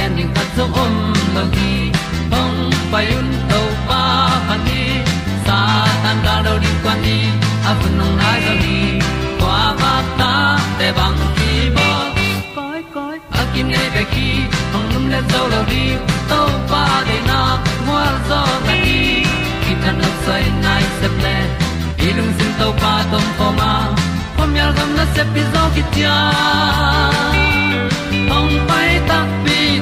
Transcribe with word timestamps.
gen 0.00 0.16
ding 0.16 0.32
khat 0.34 0.48
zo 0.56 0.64
om 0.82 0.94
lo 1.34 1.42
gi 1.54 1.72
hong 2.32 2.58
pai 2.92 3.06
un 3.18 3.28
to 3.50 3.60
pa 3.88 4.02
pa 4.48 4.56
ni. 4.66 4.82
Sa 5.46 5.58
tan 6.02 6.16
da 6.26 6.34
do 6.46 6.54
di 6.64 6.70
kwan 6.82 6.98
ni 7.04 7.18
a 7.70 7.72
bu 7.80 7.88
nong 7.98 8.14
nai 8.20 8.38
zo 8.46 8.54
ni 8.64 8.78
kwa 9.40 9.58
ba 9.80 9.92
ta 10.20 10.32
te 10.78 10.88
bang 10.98 11.18
ki 11.38 11.52
bo 11.76 11.88
koi 12.56 12.80
koi 12.94 13.16
a 13.40 13.42
kim 13.52 13.66
nei 13.74 13.88
be 13.94 14.02
ki 14.12 14.28
hong 14.72 14.88
lum 14.92 15.04
le 15.12 15.20
zo 15.32 15.42
lo 15.52 15.60
di 15.72 15.84
to 16.30 16.40
pa 16.70 16.84
de 17.08 17.18
na 17.30 17.40
mo 17.86 17.98
zo 18.28 18.40
ta 18.66 18.74
ni 18.84 19.00
ki 19.64 19.72
tan 19.82 19.94
no 20.02 20.10
sai 20.24 20.44
nai 20.64 20.84
se 21.00 21.08
ple 21.18 21.36
ilung 22.06 22.32
sin 22.38 22.52
to 22.60 22.68
pa 22.84 22.94
tom 23.12 23.26
ko 23.40 23.48
ma. 23.58 23.72
Pom 24.36 24.50
yal 24.60 24.72
gam 24.78 24.90
na 24.98 25.04
se 25.14 25.22
pi 25.34 25.42
zo 25.52 25.62
ki 25.74 25.82
tia 25.92 26.16
hong 28.30 28.54
pai 28.68 28.90
ta 29.10 29.18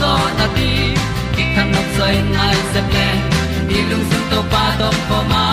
zo 0.00 0.12
na 0.38 0.46
ti 0.56 0.70
ki 1.34 1.44
kan 1.54 1.66
nok 1.74 1.88
sai 1.96 2.14
nai 2.34 2.56
se 2.72 2.80
ple 2.90 3.08
ni 3.68 3.78
lung 3.90 4.04
sun 4.10 4.22
to 4.30 4.40
pa 4.52 4.62
to 4.80 4.88
pa 5.08 5.18
ma. 5.32 5.44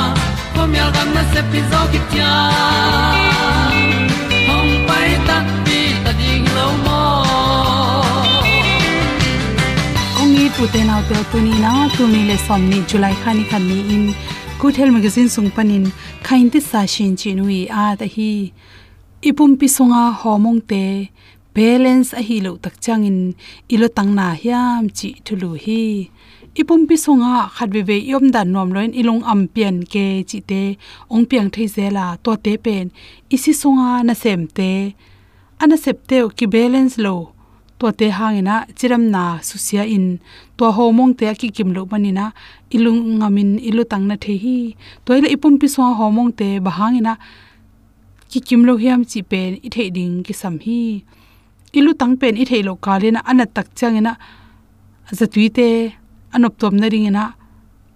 Ko 0.56 0.62
mi 0.72 0.78
al 0.86 0.92
gam 0.96 1.10
na 1.16 1.24
se 1.34 1.42
pi 1.52 1.60
zo 1.72 1.82
ki 1.92 2.00
tia 2.12 2.34
hom 4.48 4.68
pai 4.90 5.10
ta 5.28 5.38
ti 5.66 5.80
ta 6.04 6.12
ding 6.20 6.46
lo 6.58 6.68
mo 6.86 7.02
ong 10.20 10.32
ni 10.36 10.46
pu 10.56 10.64
te 10.74 10.82
na 10.90 11.02
te 11.10 11.18
tu 11.32 11.38
ni 11.48 11.54
na 11.66 11.74
tu 11.96 12.04
ni 12.14 12.22
le 12.30 12.38
som 12.46 12.62
ni 12.72 12.80
july 12.90 13.14
khani 13.24 13.44
khan 13.52 13.64
ni 13.72 13.80
in. 13.98 14.06
Kuthel 14.60 14.90
magazine 14.96 15.28
sung 15.36 15.52
panin 15.56 15.86
khain 16.28 16.48
ti 16.54 16.60
sa 16.70 16.82
shin 16.94 17.14
chi 17.20 17.30
nui 17.38 17.62
a 17.84 17.86
ta 18.00 18.08
hi. 18.16 18.32
Ipum 19.30 19.52
pi 19.60 19.68
songa 19.76 20.04
homong 20.22 20.62
te 20.70 20.84
balance 21.56 22.10
a 22.18 22.22
hi 22.28 22.38
lo 22.46 22.52
tak 22.64 22.76
changin 22.84 23.20
ilo 23.74 23.88
tang 23.98 24.12
na 24.18 24.34
hiam 24.42 24.90
chi 24.98 25.10
thulu 25.26 25.50
hi. 25.64 26.10
Ipum 26.60 26.82
pi 26.90 26.96
songa 27.06 27.34
khatwe 27.56 27.82
ve 27.90 27.98
yom 28.12 28.26
dan 28.36 28.48
nom 28.54 28.70
loin 28.76 28.92
ilong 29.00 29.22
am 29.32 29.42
pian 29.54 29.76
ke 29.94 30.06
chi 30.30 30.40
te 30.50 30.62
ong 31.14 31.26
piang 31.30 31.50
thei 31.54 31.68
zela 31.76 32.06
to 32.24 32.32
te 32.46 32.54
pen. 32.66 32.86
Isi 33.36 33.54
songa 33.62 33.90
na 34.08 34.14
sem 34.24 34.42
te. 34.58 34.72
Ana 35.62 35.78
sep 35.84 35.98
te 36.10 36.18
ki 36.38 36.46
balance 36.54 36.98
lo. 37.06 37.16
To 37.80 37.86
te 38.00 38.08
hangina 38.18 38.56
chiram 38.78 39.04
na 39.14 39.24
susia 39.48 39.84
in. 39.96 40.06
To 40.58 40.66
homong 40.78 41.14
te 41.20 41.26
ki 41.40 41.48
kim 41.56 41.70
lo 41.76 41.82
manina 41.92 42.26
ilung 42.76 43.02
ngamin 43.20 43.52
ilu 43.70 43.84
tang 43.92 44.06
na 44.10 44.16
the 44.24 44.34
hi. 44.44 44.60
Toile 45.06 45.28
ipum 45.36 45.54
pi 45.62 45.68
so 45.74 45.82
homong 46.00 46.32
te 46.40 46.48
ina 47.00 47.14
ki 48.32 48.40
kim 48.48 48.62
lo 48.68 48.74
hiam 48.84 49.02
chi 49.12 49.20
pen 49.32 49.52
i 49.66 49.70
thei 49.76 49.90
ding 49.98 50.16
ki 50.26 50.34
sam 50.42 50.58
hi 50.66 50.82
ilu 51.78 51.92
tang 52.00 52.16
pen 52.22 52.36
i 52.44 52.46
thelo 52.50 52.74
ka 52.86 52.94
le 53.02 53.10
na 53.16 53.22
ana 53.30 53.46
tak 53.56 53.68
chang 53.78 53.96
changena 53.98 54.14
zatui 55.18 55.48
te 55.58 55.68
anop 56.36 56.54
tom 56.62 56.76
na 56.82 56.88
ring 56.94 57.08
ina 57.12 57.24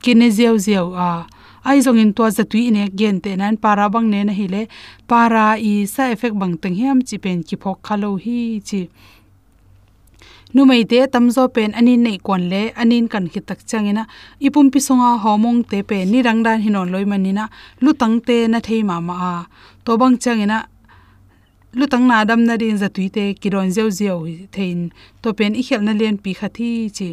kine 0.04 0.28
zeu 0.38 0.56
zeu 0.68 0.88
a 1.08 1.10
ai 1.68 1.80
zong 1.86 2.00
in 2.00 2.12
to 2.18 2.24
za 2.38 2.44
tui 2.52 2.72
ne 2.72 2.84
gen 3.00 3.18
te 3.24 3.32
nan 3.36 3.56
para 3.64 3.86
bang 3.94 4.08
ne 4.14 4.20
na 4.28 4.34
hi 4.40 4.46
le 4.54 4.62
para 5.10 5.46
i 5.72 5.74
sa 5.94 6.04
effect 6.14 6.36
bang 6.42 6.56
teng 6.62 6.76
hiam 6.80 7.00
chi 7.08 7.18
pen 7.24 7.38
ki 7.48 7.56
phok 7.64 7.78
khalo 7.88 8.10
hi, 8.24 8.40
chi. 8.68 8.82
Nu 10.54 10.62
mai 10.70 10.84
te 10.92 11.00
tamzo 11.14 11.44
pen 11.56 11.72
ani 11.80 11.94
nei 12.06 12.18
kon 12.28 12.44
le, 12.52 12.62
anin 12.82 13.06
kan 13.12 13.26
hi 13.34 13.40
tak 13.50 13.60
changena 13.70 14.04
ipum 14.46 14.68
pi 14.74 14.80
songa 14.88 15.10
homong 15.24 15.60
te 15.70 15.78
pe 15.90 15.98
ni 16.12 16.20
rangdan 16.28 16.60
hinon 16.66 16.88
loi 16.94 17.06
manina 17.12 17.44
lutang 17.84 18.16
te 18.28 18.38
na 18.52 18.60
thei 18.68 18.82
ma 18.90 18.96
ma 19.08 19.16
a 19.32 19.34
to 19.86 19.92
bang 20.02 20.16
changena 20.24 20.58
lutang 21.80 22.06
na 22.10 22.26
dam 22.30 22.42
na 22.48 22.58
din 22.62 22.78
za 22.82 22.90
tuite 22.96 23.24
kiron 23.42 23.70
zeu 23.76 23.90
zeu 24.00 24.20
thein 24.54 24.80
to 25.22 25.30
pen 25.38 25.54
i 25.62 25.64
khel 25.68 25.82
na 25.86 25.94
len 26.00 26.16
pi 26.24 26.32
khathi 26.40 26.70
chi. 26.98 27.10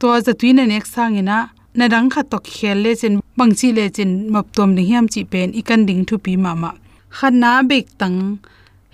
To 0.00 0.06
za 0.26 0.32
tuina 0.40 0.64
nek 0.66 0.86
sangina 0.94 1.36
na 1.78 1.84
dang 1.92 2.08
kha 2.12 2.22
to 2.30 2.38
khel 2.54 2.78
le 2.84 2.92
chen 3.00 3.14
bangchi 3.38 3.68
le 3.76 3.84
chen, 3.96 4.10
map 4.32 4.46
tom 4.56 4.70
ni 4.76 4.82
hiam 4.90 5.06
chi 5.12 5.20
pen 5.32 5.48
i 5.60 5.62
kan 5.68 5.82
ding 5.88 6.02
thu 6.08 6.14
pi 6.24 6.32
ma 6.44 6.52
ma. 6.62 6.70
Khan 7.16 7.42
bek 7.70 7.86
tang, 8.00 8.18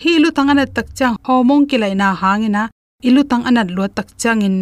hi 0.02 0.12
lu 0.23 0.28
tang 0.37 0.49
ana 0.52 0.64
tak 0.76 0.88
chang, 0.99 1.14
homong 1.26 1.64
ki 1.69 1.76
lai 1.82 1.94
na 2.00 2.08
hangina 2.23 2.62
ilu 3.02 3.23
tang 3.31 3.44
anat 3.49 3.69
lo 3.76 3.84
tak 3.96 4.08
changin 4.20 4.56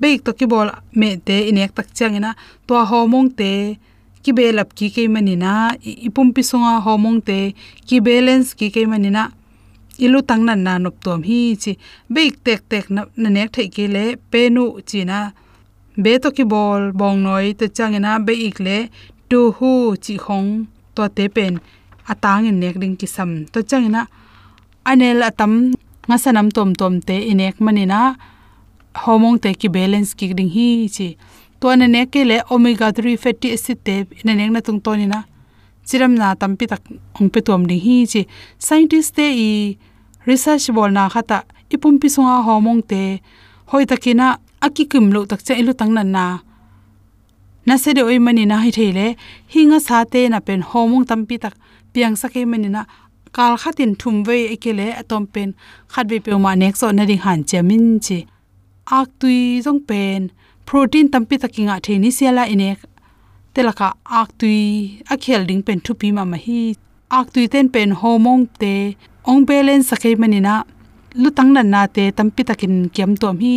beik 0.00 0.22
to 0.24 0.30
ki 0.38 0.46
bol 0.52 0.68
me 0.98 1.08
te 1.26 1.36
inek 1.50 1.70
tak 1.76 1.88
changina 1.96 2.30
to 2.66 2.74
homong 2.90 3.28
te 3.38 3.50
ki 4.22 4.30
belap 4.38 4.68
ki 4.78 4.86
ke 4.94 5.02
manina 5.14 5.52
ipum 6.06 6.28
pi 6.34 6.42
songa 6.50 6.74
homong 6.86 7.18
te 7.28 7.38
ki 7.86 7.96
balance 8.06 8.54
ki 8.58 8.66
ke 8.74 8.82
manina 8.92 9.22
ilu 10.04 10.20
tang 10.28 10.42
nan 10.48 10.60
na 10.66 10.72
nop 10.78 10.96
tom 11.04 11.20
hi 11.28 11.40
chi 11.62 11.72
beik 12.14 12.34
tek 12.44 12.60
tek 12.70 12.84
na 12.90 13.28
nek 13.36 13.48
thai 13.54 13.68
ke 13.74 13.84
le 13.94 14.04
penu 14.30 14.64
chi 14.88 15.00
na 15.10 15.18
be 15.96 16.18
to 16.18 16.30
ki 16.32 16.44
bol 16.44 16.92
bong 16.92 17.22
noi, 17.22 17.52
te 17.54 17.66
changena 17.68 18.18
be 18.26 18.32
ik 18.32 18.58
le, 18.60 18.88
tu 19.28 19.52
hu, 19.56 19.94
chi 20.04 20.16
khong 20.16 20.64
to 20.94 21.08
te 21.08 21.28
pen, 21.28 21.60
atang 22.08 22.46
in 22.46 22.60
nek 22.60 22.78
ding 22.80 22.96
ki 22.96 23.06
sam. 23.06 23.44
To 23.52 23.60
changena 23.62 24.06
anel 24.84 25.22
atam, 25.22 25.72
nga 26.08 26.16
sanam 26.16 26.48
tom 26.56 26.74
tom 26.74 27.00
te 27.00 27.16
inek 27.32 27.60
manina 27.60 28.16
hormone 29.04 29.38
te 29.38 29.50
ki 29.60 29.68
balance 29.68 30.14
ki 30.14 30.32
ding 30.38 30.52
hi, 30.56 30.88
chi 30.88 31.08
to 31.60 31.76
na 31.76 31.86
ne 31.86 32.06
ke 32.06 32.24
le, 32.24 32.40
omega 32.50 32.88
3 32.92 33.16
fatty 33.22 33.52
acid 33.52 33.78
te 33.84 33.94
na 34.24 34.32
nek 34.34 34.50
na 34.50 34.60
tung 34.60 34.80
to 34.80 34.96
ni 34.96 35.06
na 35.06 35.22
chiram 35.88 36.12
na 36.20 36.34
tampi 36.40 36.66
tak 36.72 36.82
ong 37.18 37.30
pe 37.34 37.40
tom 37.46 37.62
ding 37.70 37.82
hi 37.86 37.96
chi. 38.12 38.22
Scientist 38.58 39.14
te 39.16 39.26
i 39.48 39.50
research 40.28 40.66
bol 40.76 40.90
na 40.96 41.08
khata 41.14 41.38
ipum 41.74 41.94
pi 42.00 42.08
sunga 42.14 42.36
hormone 42.46 42.82
te 42.90 43.02
hoi 43.70 43.84
takina 43.90 44.26
aki 44.66 44.84
kim 44.90 45.06
lo 45.14 45.20
tak 45.30 45.40
cha 45.46 45.54
ilu 45.60 45.72
tang 45.80 45.92
na 45.96 46.02
na. 46.02 46.24
Na 47.66 47.74
se 47.82 47.90
de 47.96 48.02
oi 48.10 48.18
mani 48.26 48.44
na 48.50 48.56
hi 48.64 48.70
theile 48.76 49.06
hinga 49.52 49.78
sa 49.86 50.04
te 50.12 50.20
na 50.32 50.38
pen 50.46 50.60
hormone 50.70 51.06
tampi 51.10 51.36
tak 51.44 51.54
piang 51.92 52.16
sa 52.20 52.26
ke 52.32 52.40
mani 52.52 52.68
na 52.76 52.82
kal 53.36 53.54
khatin 53.62 53.92
thum 54.00 54.16
ve 54.26 54.36
ekele 54.54 54.86
atom 55.00 55.24
pen 55.34 55.48
khat 55.92 56.06
ve 56.10 56.18
pe 56.24 56.30
ma 56.44 56.52
nek 56.62 56.74
so 56.80 56.86
na 56.90 57.04
ding 57.10 57.22
han 57.24 57.40
chamin 57.50 57.86
chi. 58.06 58.18
Ak 58.98 59.08
tui 59.20 59.62
jong 59.64 59.80
pen, 59.88 60.20
protein 60.66 61.06
tampi 61.12 61.36
takinga 61.42 61.76
theni 61.84 62.10
siala 62.18 62.44
inek 62.54 62.78
telaka 63.54 63.88
ak 64.20 64.28
tui 64.40 64.60
a 65.12 65.14
khel 65.22 65.42
ding 65.48 65.62
pen 65.66 65.78
thu 65.84 65.92
pi 66.00 66.08
ma 66.16 66.24
ma 66.32 66.38
hi. 66.44 66.60
Ak 67.18 67.26
tui 67.32 67.46
ten 67.52 67.66
pen 67.74 67.90
homong 68.00 68.42
te 68.60 68.74
ong 69.30 69.42
belen 69.48 69.82
sakai 69.88 70.14
manina 70.20 70.54
lutang 71.22 71.50
nan 71.56 71.68
na 71.72 71.80
te 71.96 72.04
tampi 72.16 72.42
takin 72.48 72.74
kiam 72.94 73.12
tom 73.20 73.36
hi. 73.44 73.54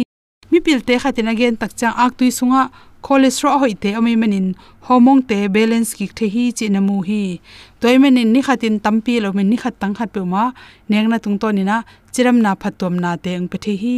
Mi 0.51 0.59
pil 0.65 0.80
te 0.88 0.94
khatin 1.03 1.31
again 1.31 1.56
tak 1.62 1.71
chang 1.80 1.95
ak 2.03 2.12
tui 2.18 2.30
sunga 2.38 2.62
cholesterol 3.06 3.59
hoi 3.62 3.74
te 3.83 3.89
ami 3.97 4.13
manin 4.21 4.47
homong 4.88 5.21
te 5.30 5.38
balance 5.56 5.92
ki 5.98 6.06
the 6.18 6.27
hi 6.33 6.44
chi 6.57 6.65
na 6.74 6.80
mu 6.88 6.95
hi. 7.07 7.39
Toy 7.80 7.95
manin 8.03 8.30
ni 8.33 8.41
khatin 8.48 8.75
tampi 8.83 9.13
lo 9.24 9.30
min 9.38 9.48
ni 9.51 9.57
khat 9.63 9.75
tang 9.81 9.94
khat 9.98 10.09
pe 10.15 10.21
ma 10.33 10.44
neng 10.89 11.09
na 11.12 11.18
tung 11.24 11.38
to 11.41 11.48
ni 11.57 11.63
na 11.69 11.77
chiram 12.13 12.38
na 12.45 12.51
phatom 12.62 12.94
na 13.03 13.12
te 13.24 13.31
ang 13.38 13.48
pe 13.51 13.57
the 13.63 13.74
hi. 13.83 13.98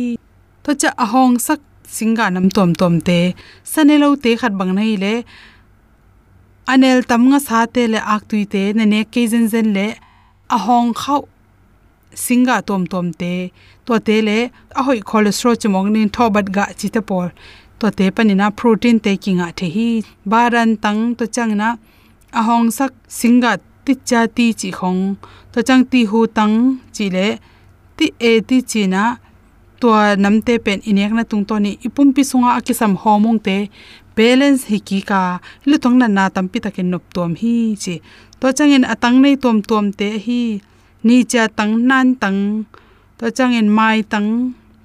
To 0.63 0.69
cha 0.81 0.89
ahong 1.03 1.35
sak 1.45 1.59
singa 1.95 2.25
nam 2.35 2.47
tom 2.55 2.71
tom 2.79 2.93
te. 3.07 3.19
Sanelo 3.71 4.09
te 4.23 4.31
khat 4.41 4.53
bang 4.59 4.73
nai 4.77 4.93
le 5.03 5.13
anel 6.71 6.99
tam 7.09 7.21
nga 7.29 7.39
sa 7.47 7.59
te 7.75 7.83
le 7.93 7.99
ak 8.13 8.21
tui 8.29 8.43
te 8.53 8.63
na 8.77 8.83
ne 8.93 8.99
ke 9.13 9.21
zen 9.31 9.45
zen 9.53 9.67
le 9.77 9.87
a 10.55 10.57
hong 10.65 10.91
khau 11.01 11.21
singa 12.25 12.55
tom 12.67 12.83
tom 12.91 13.07
te. 13.21 13.33
To 13.85 13.93
te 14.07 14.15
le 14.27 14.37
a 14.79 14.81
hoi 14.87 14.99
cholesterol 15.09 15.55
chmong 15.61 15.89
nin 15.95 16.09
thobat 16.15 16.47
ga 16.55 16.65
chi 16.79 16.87
te 16.95 17.01
por 17.09 17.27
to 17.79 17.87
te 17.97 18.05
panina 18.15 18.47
protein 18.59 18.97
taking 19.05 19.39
a 19.45 19.47
the 19.57 19.67
hi 19.75 19.89
baran 20.31 20.71
tang 20.83 21.01
to 21.17 21.25
changna 21.35 21.69
hong 22.47 22.67
sak 22.77 22.91
singa 23.19 23.51
ti 23.85 23.93
cha 24.09 24.21
ti 24.35 24.45
chi 24.59 24.69
khong. 24.79 25.01
To 25.53 25.59
chang 25.67 25.83
ti 25.91 25.99
hu 26.09 26.19
tang 26.37 26.55
chi 26.95 27.05
le 27.15 27.27
ti 27.97 28.05
e 28.29 28.31
ti 28.47 28.57
chi 28.69 28.81
na 28.93 29.03
to 29.81 29.89
namte 30.23 30.53
pen 30.65 30.79
inek 30.89 31.11
na 31.17 31.23
tung 31.31 31.45
to 31.49 31.55
ni 31.65 31.71
ipum 31.87 32.07
pi 32.15 32.21
sunga 32.31 32.49
akisam 32.57 32.93
homong 33.01 33.39
te 33.47 33.57
balance 34.17 34.63
hi 34.69 34.99
ka 35.09 35.21
lu 35.69 35.75
tong 35.83 35.97
na 36.01 36.07
na 36.17 36.23
tampi 36.35 36.57
takin 36.65 36.87
nop 36.91 37.03
tom 37.15 37.31
hi 37.41 37.53
chi. 37.83 37.95
To 38.39 38.47
changin 38.57 38.83
atang 38.93 39.17
nei 39.23 39.35
tom 39.43 39.57
tom 39.69 39.85
te 39.99 40.09
hi, 40.25 40.41
ni 41.07 41.17
cha 41.31 41.43
tang 41.57 41.73
nan 41.89 42.07
tang, 42.21 42.39
to 43.17 43.25
changin 43.37 43.67
mai 43.77 43.97
tang, 44.11 44.29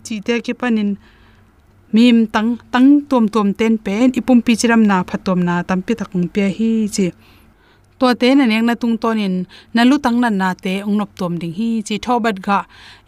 chi 0.04 0.14
te 0.26 0.34
ki 0.44 0.52
panin 0.60 0.90
mim 1.94 2.16
tang 2.34 2.50
tang 2.72 2.88
tom 3.10 3.24
tom 3.34 3.48
ten 3.58 3.72
pen 3.84 4.06
ipum 4.18 4.38
pi 4.44 4.52
chiram 4.60 4.82
na 4.90 4.96
phatom 5.08 5.38
na 5.48 5.54
tampi 5.68 5.92
takung 6.00 6.26
pe 6.34 6.44
hi 6.56 6.70
chi. 6.94 7.06
To 7.98 8.06
te 8.20 8.28
na 8.38 8.44
nek 8.50 8.62
na 8.68 8.74
tung 8.82 8.96
ton 9.02 9.18
in 9.26 9.34
na 9.74 9.82
lu 9.90 9.96
tang 10.04 10.18
na 10.22 10.28
na 10.40 10.48
te 10.64 10.74
ong 10.86 10.96
nop 11.00 11.10
tom 11.20 11.32
ding 11.40 11.54
hi 11.58 11.68
chi. 11.86 11.94
Thobat 12.04 12.36
ga, 12.46 12.58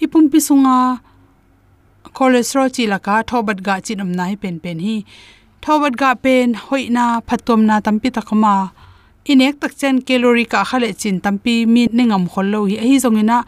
ipum 0.04 0.24
pi 0.32 0.38
sunga 0.48 0.76
cholesterol 2.16 2.68
chi 2.74 2.84
laka 2.92 3.14
thobat 3.30 3.58
ga 3.66 3.74
chi 3.84 3.92
nam 4.00 4.10
nai 4.18 4.32
pen 4.42 4.56
pen 4.64 4.78
hi 4.86 4.96
thobat 5.64 5.94
ga 5.96 6.10
pen 6.24 6.52
hoina 6.64 7.04
phatom 7.28 7.60
na 7.68 7.80
tampi 7.80 8.08
takama. 8.16 8.54
Inek 9.32 9.54
tak 9.60 9.72
chen 9.80 9.96
calorie 10.06 10.44
ka 10.52 10.60
khale 10.68 10.92
chin 11.00 11.16
tampi 11.24 11.54
mi 11.64 11.82
nengam 11.96 12.24
khollo 12.32 12.60
hi. 12.68 12.76
Hi 12.84 12.96
zongina 13.04 13.38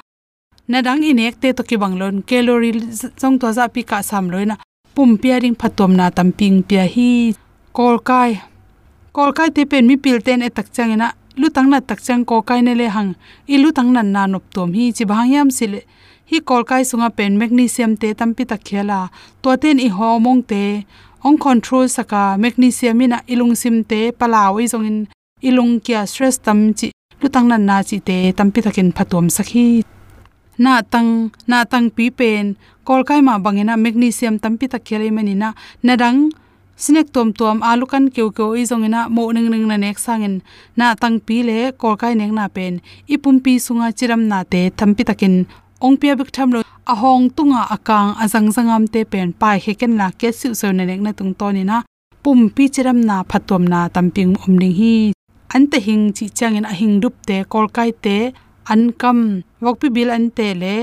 na 0.70 0.78
dang 0.87 1.04
inek 1.11 1.37
te 1.42 1.52
to 1.52 1.62
ki 1.68 1.76
banglon. 1.82 2.25
Calorie 2.28 2.73
jong 3.20 3.37
to 3.40 3.52
za 3.52 3.68
pi 3.68 3.82
ka 3.90 4.00
sam 4.00 4.30
loina 4.32 4.56
pum 4.94 5.11
piaring 5.20 5.56
phatom 5.61 5.92
na 5.99 6.08
tamping 6.16 6.56
pia 6.68 6.85
hi. 6.94 7.37
Kol 7.76 7.96
kai 8.08 8.32
kol 9.12 9.30
kai 9.37 9.50
te 9.56 9.62
pen 9.70 9.85
mi 9.87 9.96
pil 10.04 10.18
ten 10.26 10.40
e 10.46 10.49
tak 10.49 10.73
changena 10.75 11.12
lu 11.37 11.52
tang 11.52 11.68
na 11.68 11.78
tak 11.88 12.00
chang 12.06 12.25
ko 12.25 12.40
kai 12.49 12.61
ne 12.66 12.73
le 12.80 12.88
hang. 12.96 13.12
I 13.52 13.61
lu 13.62 13.68
tang 13.76 13.92
nan 13.92 14.08
na 14.14 14.23
nop 14.26 14.44
tom 14.54 14.73
hi. 14.73 14.85
Chi 14.96 15.04
bang 15.04 15.28
yam 15.35 15.49
sil, 15.56 15.73
hi 16.30 16.38
kol 16.49 16.64
kai 16.64 16.82
sunga 16.88 17.08
pen 17.18 17.37
magnesium 17.40 17.92
te 18.00 18.08
tampi 18.20 18.49
tak 18.50 18.64
khela. 18.64 19.00
To 19.42 19.49
ten 19.62 19.76
i 19.87 19.88
hormone 19.96 20.42
te 20.50 20.62
ong 21.26 21.42
control 21.42 21.90
saka 21.90 22.38
magnesium 22.38 23.02
ina 23.02 23.18
ilung 23.26 23.59
sim 23.59 23.83
te 23.90 24.14
palawi 24.14 24.71
zong 24.71 24.87
in 24.90 24.99
ilung 25.42 25.83
kya 25.83 26.06
stress 26.06 26.38
tam 26.38 26.71
chi 26.78 26.95
lutang 27.18 27.50
nan 27.50 27.66
na 27.68 27.76
chi 27.88 27.99
te 28.09 28.16
tampi 28.38 28.62
thakin 28.62 28.95
phatom 28.97 29.26
sakhi. 29.37 29.83
Na 30.64 30.73
tang 30.92 31.11
na 31.50 31.59
tang 31.73 31.90
pi 31.97 32.14
pen, 32.18 32.54
kol 32.87 33.02
kai 33.09 33.21
ma 33.26 33.35
bangena 33.45 33.75
magnesium 33.85 34.35
tampi 34.42 34.66
tak 34.73 34.83
khele 34.87 35.09
manina 35.16 35.49
nadang 35.87 36.18
sinek 36.83 37.11
tom 37.14 37.28
tom 37.38 37.59
alukan 37.71 38.04
keu 38.14 38.28
keu 38.37 38.50
i 38.61 38.62
zongena 38.71 39.00
mo 39.14 39.23
ning 39.35 39.49
ning 39.52 39.66
na 39.71 39.76
nek 39.85 39.99
sangin 40.04 40.35
na 40.78 40.87
tang 41.02 41.18
pi 41.26 41.37
le 41.49 41.59
kol 41.80 41.95
kai 42.00 42.14
nek 42.21 42.33
na 42.38 42.45
pen, 42.56 42.75
ipum 43.14 43.37
pi 43.45 43.52
sunga 43.66 43.88
chiram 43.99 44.23
na 44.30 44.38
te 44.52 44.62
thampi 44.78 45.02
takin 45.09 45.35
ong 45.85 45.97
pia 46.00 46.14
bik 46.18 46.30
tham 46.37 46.49
lo 46.54 46.61
ahong 46.87 47.02
hong 47.02 47.35
tunga 47.35 47.66
akang 47.66 48.14
azang 48.23 48.55
zangam 48.55 48.87
te 48.87 49.02
pen 49.02 49.35
pai 49.40 49.59
heken 49.59 49.99
la 49.99 50.14
ke 50.21 50.31
su 50.31 50.55
so 50.55 50.71
na 50.71 50.87
nek 50.87 51.00
na 51.02 51.11
tung 51.19 51.35
to 51.35 51.50
ni 51.50 51.62
na. 51.66 51.83
Pum 52.23 52.40
pi 52.55 52.64
chiram 52.75 52.99
na 53.09 53.16
phatom 53.31 53.62
na 53.73 53.81
tamping 53.95 54.38
om 54.47 54.55
ning 54.62 54.76
hi. 54.78 54.95
An 55.55 55.66
te 55.71 55.78
hing 55.87 56.05
chi 56.16 56.26
changin 56.38 56.66
a 56.73 56.75
hing 56.81 56.95
dup 57.02 57.14
te, 57.28 57.37
kol 57.52 57.66
kai 57.76 57.90
te, 58.05 58.16
an 58.73 58.83
kam 59.00 59.19
wok 59.64 59.76
pi 59.81 59.88
bil 59.97 60.11
an 60.16 60.31
te 60.37 60.47
le. 60.62 60.76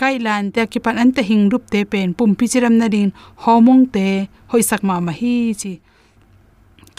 Kai 0.00 0.14
lan 0.26 0.50
te 0.54 0.66
ki 0.72 0.78
pan 0.84 0.98
an 1.02 1.10
te 1.16 1.22
hing 1.28 1.44
dup 1.52 1.64
te 1.72 1.80
pen 1.92 2.08
pum 2.18 2.30
pi 2.38 2.44
chiram 2.52 2.74
na 2.80 2.86
din 2.94 3.10
homong 3.42 3.82
te, 3.94 4.08
hoi 4.50 4.62
sak 4.70 4.82
ma 4.88 4.98
ma 5.06 5.12
hi 5.20 5.54
chi. 5.60 5.72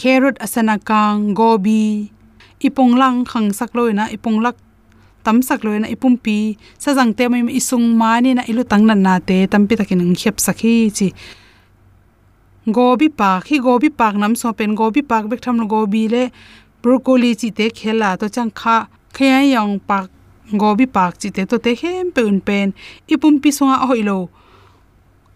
Carrot 0.00 0.36
asana 0.44 0.76
kang, 0.88 1.34
gobi, 1.38 1.84
ipong 2.66 2.94
lang 3.00 3.18
khang 3.30 3.48
sak 3.58 3.70
loina 3.76 4.04
ipong 4.16 4.40
lak 4.44 4.56
tam 5.24 5.42
sak 5.42 5.64
loina 5.64 5.88
ipumpi 5.94 6.56
sa 6.78 6.94
jang 6.94 7.12
te 7.16 7.28
mai 7.28 7.42
isung 7.60 7.86
mani 8.00 8.34
na 8.34 8.42
ilu 8.50 8.62
tang 8.64 8.84
nan 8.88 9.02
na 9.06 9.18
te 9.18 9.46
tampi 9.52 9.74
takin 9.80 10.14
khep 10.20 10.36
sakhi 10.46 10.74
chi 10.96 11.08
gobi 12.72 13.08
pak, 13.08 13.48
hi 13.48 13.58
gobi 13.58 13.88
pak 13.88 14.14
nam 14.14 14.34
so 14.36 14.52
pen 14.52 14.74
gobi 14.74 15.02
pak 15.02 15.24
bek 15.30 15.40
tham 15.40 15.56
gobi 15.68 16.08
le 16.08 16.22
broccoli 16.82 17.34
chi 17.34 17.48
te 17.50 17.70
khela 17.70 18.16
to 18.20 18.28
chang 18.28 18.50
kha, 18.50 18.86
khaya 19.16 19.40
yang 19.54 19.78
pak, 19.88 20.10
gobi 20.52 20.86
pak 20.86 21.18
chi 21.20 21.28
te 21.30 21.44
to 21.44 21.58
te 21.58 21.74
hem 21.82 22.10
pe 22.12 22.22
un 22.22 22.40
pen, 22.40 22.72
ipumpi 23.08 23.50
songa 23.52 23.86
hoilo 23.88 24.28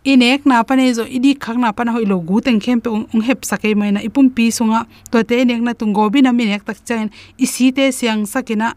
inek 0.04 0.46
na 0.46 0.62
pane 0.62 0.92
zo, 0.92 1.04
idi 1.04 1.34
khak 1.34 1.56
na 1.56 1.72
pana 1.72 1.92
hoilo 1.92 2.20
gu 2.28 2.40
teng 2.40 2.60
khem 2.60 2.80
pe 2.80 2.90
ung 2.90 3.22
hep 3.28 3.44
sake 3.44 3.74
mai 3.74 3.90
na 3.90 4.00
ipumpi 4.00 4.52
songa, 4.52 4.86
to 5.10 5.22
te 5.22 5.44
nek 5.44 5.60
na 5.62 5.72
tung 5.72 5.92
gobi 5.92 6.22
na 6.22 6.32
mi 6.32 6.44
nek 6.44 6.64
tak 6.64 6.84
chen 6.84 7.10
isi 7.38 7.72
te 7.72 7.90
siang 7.92 8.26
sakina 8.26 8.74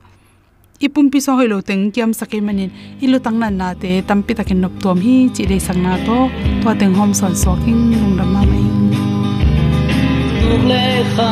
ipum 0.84 1.08
pi 1.12 1.20
so 1.26 1.32
hoi 1.38 1.48
lo 1.48 1.58
teng 1.70 1.84
kiam 1.94 2.12
sake 2.20 2.38
manin 2.48 2.70
i 3.04 3.08
lo 3.12 3.18
tang 3.26 3.38
nan 3.42 3.54
na 3.60 3.68
te 3.82 3.90
tampi 4.10 4.34
takin 4.40 4.60
nop 4.64 4.74
tuam 4.82 4.98
hi 5.06 5.16
chi 5.36 5.44
dei 5.52 5.60
sang 5.68 5.82
na 5.86 5.94
to. 6.08 6.18
To 6.64 6.70
teng 6.82 6.94
hom 7.00 7.12
son 7.20 7.34
so 7.44 7.52
king 7.64 7.84
lung 7.92 8.16
ram 8.20 8.30
ma 8.36 8.42
mai 8.52 8.66
tuk 10.42 10.64
le 10.72 10.86
kha 11.16 11.32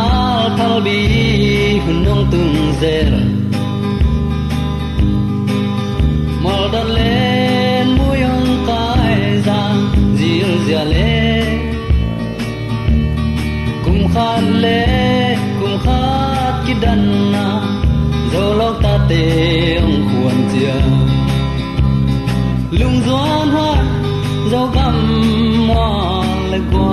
thal 0.58 0.76
bi 0.86 0.98
hun 1.84 1.98
nong 2.06 2.24
tung 2.32 2.56
zer. 2.82 3.12
Mal 6.44 6.64
dan 6.74 6.88
le 6.98 7.12
muyong 7.98 8.50
kai 8.68 9.20
za 9.46 9.60
zil 10.20 10.52
zia 10.66 10.84
le. 10.94 11.14
Kum 13.84 14.00
khan 14.14 14.44
le 14.64 14.80
kum 15.60 15.74
khat 15.86 16.54
ki 16.66 16.74
dan 16.84 17.02
na 17.34 17.46
zo 18.32 18.44
lok 18.60 18.83
Tiếng 19.10 20.08
khuôn 20.08 20.32
ong 20.32 20.50
chia 20.54 20.74
lung 22.80 23.02
doan 23.06 23.50
hoa 23.52 23.76
zo 24.52 24.68
găm 24.76 24.96
mo 25.68 26.24
le 26.52 26.60
qua. 26.72 26.93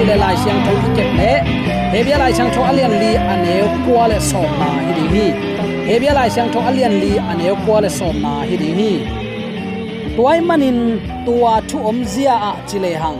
Chi 0.00 0.06
le 0.06 0.16
lai 0.16 0.36
siang 0.42 0.60
tho 0.64 0.72
ki 0.82 0.90
kep 0.96 1.10
le 1.20 1.32
he 1.92 1.98
bia 2.06 2.16
lai 2.22 2.32
siang 2.36 2.50
tho 2.54 2.60
alian 2.70 2.94
li 3.02 3.10
ane 3.32 3.54
kwa 3.84 4.04
le 4.10 4.18
so 4.30 4.40
na 4.60 4.68
hi 4.84 4.92
di 4.98 5.04
hi. 5.12 5.26
He 5.88 5.94
bia 6.00 6.12
lai 6.18 6.28
siang 6.34 6.48
tho 6.52 6.60
alian 6.68 6.94
li 7.02 7.12
ane 7.30 7.46
kwa 7.64 7.76
le 7.84 7.90
so 7.98 8.08
na 8.22 8.32
hi 8.48 8.56
di 8.62 8.70
hi. 8.78 8.92
Tuai 10.16 10.38
manin 10.48 10.78
tua 11.26 11.54
thu 11.68 11.78
om 11.90 11.98
zia 12.12 12.34
a 12.48 12.52
chile 12.68 12.92
hang 13.02 13.18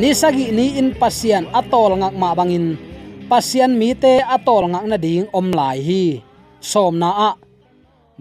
ni 0.00 0.10
sagi 0.20 0.46
ni 0.56 0.66
in 0.80 0.88
pasian 1.00 1.44
atol 1.60 1.92
ngak 2.00 2.14
ma 2.22 2.30
bangin 2.38 2.66
pasian 3.30 3.72
mi 3.80 3.90
te 4.02 4.12
atol 4.36 4.64
ngak 4.72 4.84
na 4.90 4.96
ding 5.04 5.26
om 5.38 5.46
lai 5.58 5.78
hi. 5.88 6.04
Som 6.70 6.94
na 7.02 7.10
a. 7.28 7.30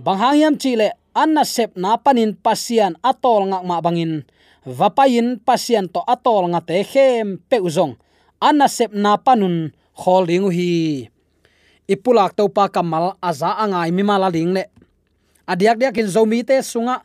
Le 0.03 0.47
chile 0.63 0.87
anna 1.21 1.43
sep 1.55 1.71
na 1.83 1.91
panin 2.03 2.31
pasian 2.45 2.93
atol 3.09 3.41
ngak 3.51 3.63
ma 3.69 3.77
bangin 3.85 4.13
vapain 4.65 5.41
pasien 5.41 5.89
to 5.89 6.01
atol 6.05 6.49
nga 6.53 6.61
te 6.61 6.83
khem 6.85 7.41
pe 7.49 7.57
uzong. 7.61 7.97
Ana 8.41 8.65
sep 8.65 8.93
na 8.93 9.17
panun 9.17 9.73
holding 10.01 10.49
hi 10.49 11.09
ipulak 11.85 12.33
to 12.37 12.49
pa 12.49 12.69
kamal 12.69 13.17
aza 13.21 13.57
angai 13.57 13.91
mi 13.91 14.03
mala 14.03 14.29
ling 14.29 14.53
le. 14.53 14.63
Adiak 15.49 15.77
diak 15.77 15.97
in 15.97 16.09
zomi 16.09 16.45
te 16.45 16.61
sunga. 16.61 17.01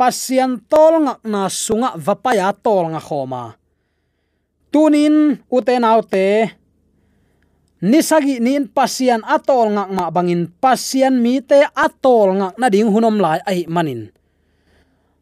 Pasien 0.00 0.56
tol 0.64 1.04
nga 1.04 1.14
na 1.28 1.52
sunga 1.52 1.92
vapaya 1.96 2.56
tol 2.56 2.88
nga 2.92 3.00
khoma. 3.00 3.52
Tunin 4.72 5.36
uten 5.50 5.84
autte 5.84 6.56
nisagi 7.84 8.40
nin 8.40 8.68
pasian 8.68 9.20
atol 9.26 9.76
ngak 9.76 9.90
ma 9.92 10.08
bangin. 10.08 10.48
Pasian 10.48 11.20
mi 11.20 11.44
te 11.44 11.66
atol 11.74 12.38
ngak 12.40 12.54
na 12.56 12.72
ding 12.72 12.88
hunom 12.88 13.20
lai 13.20 13.40
ai 13.44 13.68
manin 13.68 14.08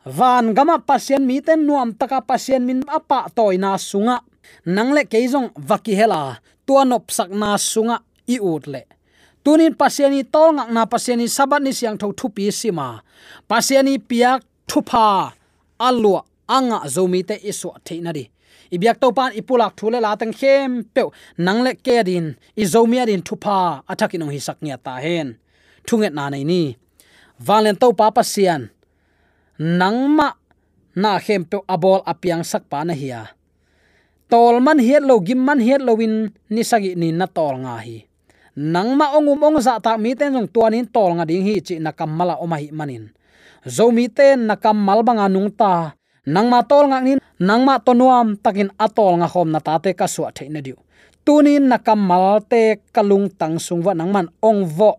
van 0.08 0.54
gama 0.56 0.78
pasien 0.78 1.22
mi 1.26 1.40
ten 1.40 1.66
nuam 1.66 1.92
taka 1.92 2.20
pasien 2.20 2.64
min 2.64 2.82
apa 2.88 3.28
toy 3.36 3.56
na 3.60 3.76
sunga. 3.78 4.20
Nangle 4.64 5.04
keizong 5.04 5.52
vaki 5.68 5.94
hela 5.94 6.40
tuanop 6.66 7.10
sak 7.12 7.28
na 7.30 7.56
sunga 7.56 8.00
i 8.26 8.40
utle 8.40 8.82
tunin 9.48 9.72
pasiani 9.72 10.28
tol 10.28 10.52
ngak 10.56 10.70
na 10.76 10.82
pasiani 10.84 11.24
sabat 11.24 11.64
ni 11.64 11.72
siang 11.72 11.96
thau 11.96 12.12
thupi 12.12 12.52
sima. 12.52 13.00
Pasiani 13.48 13.96
piak 13.96 14.44
thupa 14.68 15.32
alwa 15.80 16.20
anga 16.56 16.78
zomi 16.94 17.24
te 17.28 17.36
isu 17.50 17.72
theina 17.84 18.12
ri 18.12 18.24
ibyak 18.74 19.00
to 19.00 19.08
pan 19.16 19.32
ipulak 19.32 19.72
thule 19.78 19.98
la 20.04 20.12
tang 20.20 20.34
khem 20.40 20.84
pe 20.94 21.02
nangle 21.44 21.72
ke 21.84 21.96
din 22.08 22.36
i 22.56 22.64
zomi 22.72 23.00
adin 23.00 23.22
thupa 23.24 23.80
athakin 23.88 24.28
hi 24.28 24.40
saknya 24.46 24.76
ta 24.76 25.00
hen. 25.04 25.28
Thunget 25.86 26.12
na 26.12 26.28
nei 26.28 26.44
ni. 26.44 26.76
Valen 27.46 27.76
to 27.80 27.88
pa 27.96 28.12
pasian 28.12 28.68
nangma 29.58 30.38
na 30.94 31.18
hem 31.18 31.42
pe 31.44 31.58
abol 31.66 32.02
apiang 32.06 32.46
sak 32.46 32.70
pa 32.70 32.86
na 32.86 32.94
hiya 32.94 33.38
tol 34.28 34.60
man 34.60 34.78
hiat 34.78 35.02
lo 35.02 35.18
gim 35.24 35.40
man 35.40 35.58
hiat 35.58 35.80
lo 35.82 35.96
win 35.96 36.28
ni 36.52 36.62
sagi 36.62 36.94
ni 36.94 37.10
na 37.10 37.26
tol 37.26 37.64
nga 37.64 37.80
hi. 37.80 38.04
Nangma 38.58 39.14
ongum 39.16 39.40
ong 39.40 39.58
za 39.62 39.80
ta 39.80 39.96
mi 39.96 40.12
ten 40.12 40.34
jong 40.36 40.50
tuanin 40.52 40.84
tol 40.84 41.16
nga 41.16 41.24
ding 41.24 41.42
hi 41.42 41.64
chi 41.64 41.80
na 41.80 41.96
kammala 41.96 42.36
omahi 42.36 42.68
manin. 42.70 43.08
Zomi 43.64 44.12
ten 44.12 44.46
na 44.46 44.60
kamal 44.60 45.00
banga 45.02 45.26
nung 45.32 45.48
ta. 45.50 45.96
Nangma 46.28 46.60
tol 46.68 46.92
nga 46.92 47.00
ni 47.00 47.16
nangma 47.40 47.80
tonuam 47.80 48.36
takin 48.36 48.68
atol 48.76 49.16
nga 49.22 49.28
hom 49.32 49.48
na 49.48 49.64
ta 49.64 49.80
te 49.80 49.96
ka 49.96 50.04
suwa 50.04 50.28
theina 50.34 50.60
diu. 50.60 50.76
Tunin 51.24 51.64
na 51.70 51.80
kamal 51.80 52.44
te 52.44 52.84
kalung 52.92 53.32
tang 53.32 53.56
sungwa 53.56 53.96
nangman 53.96 54.28
ong 54.40 54.64
vo, 54.64 54.96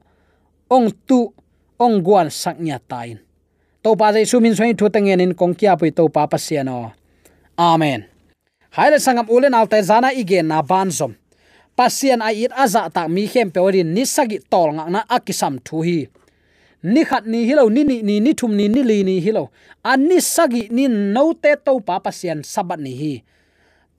ong 0.70 0.94
tu, 1.10 1.34
ong 1.82 1.96
guan 2.06 2.30
saknya 2.30 2.78
tain 2.78 3.29
to 3.84 3.96
pa 3.96 4.12
jai 4.14 4.26
sumin 4.26 4.56
soi 4.56 4.74
thu 4.74 4.90
tangen 4.94 5.22
in 5.24 5.34
kong 5.40 5.56
kya 5.60 5.74
pui 5.80 5.92
to 5.92 6.04
pa 6.10 6.28
pasiano 6.28 6.92
amen. 7.58 8.06
Haile 8.76 9.00
sangam 9.00 9.28
ulen 9.30 9.54
alte 9.54 9.82
zana 9.82 10.14
igen 10.14 10.48
na 10.48 10.62
banzom 10.62 11.16
pasian 11.76 12.22
ai 12.22 12.44
it 12.44 12.52
aza 12.64 12.90
ta 12.96 13.08
mi 13.08 13.24
khem 13.28 13.50
peorin 13.56 13.90
ni 13.96 14.04
sagi 14.06 14.40
tol 14.52 14.70
nga 14.76 14.86
na 14.94 15.02
akisam 15.16 15.56
thu 15.66 15.78
hi. 15.88 16.00
Ni 16.84 17.02
khat 17.04 17.24
ni 17.32 17.40
hilo 17.48 17.70
ni 17.70 17.84
ni 17.84 17.98
ni 18.08 18.20
ni 18.20 18.32
thum 18.40 18.52
ni 18.60 18.68
ni 18.68 18.82
li 18.90 19.04
ni 19.04 19.16
hilo 19.26 19.44
ani 19.84 20.20
sagi 20.22 20.64
ni 20.76 20.88
no 20.88 21.34
te 21.34 21.52
to 21.66 21.80
pa 21.88 21.96
pasian 22.06 22.40
sabat 22.44 22.80
ni 22.86 22.94
hi. 23.02 23.14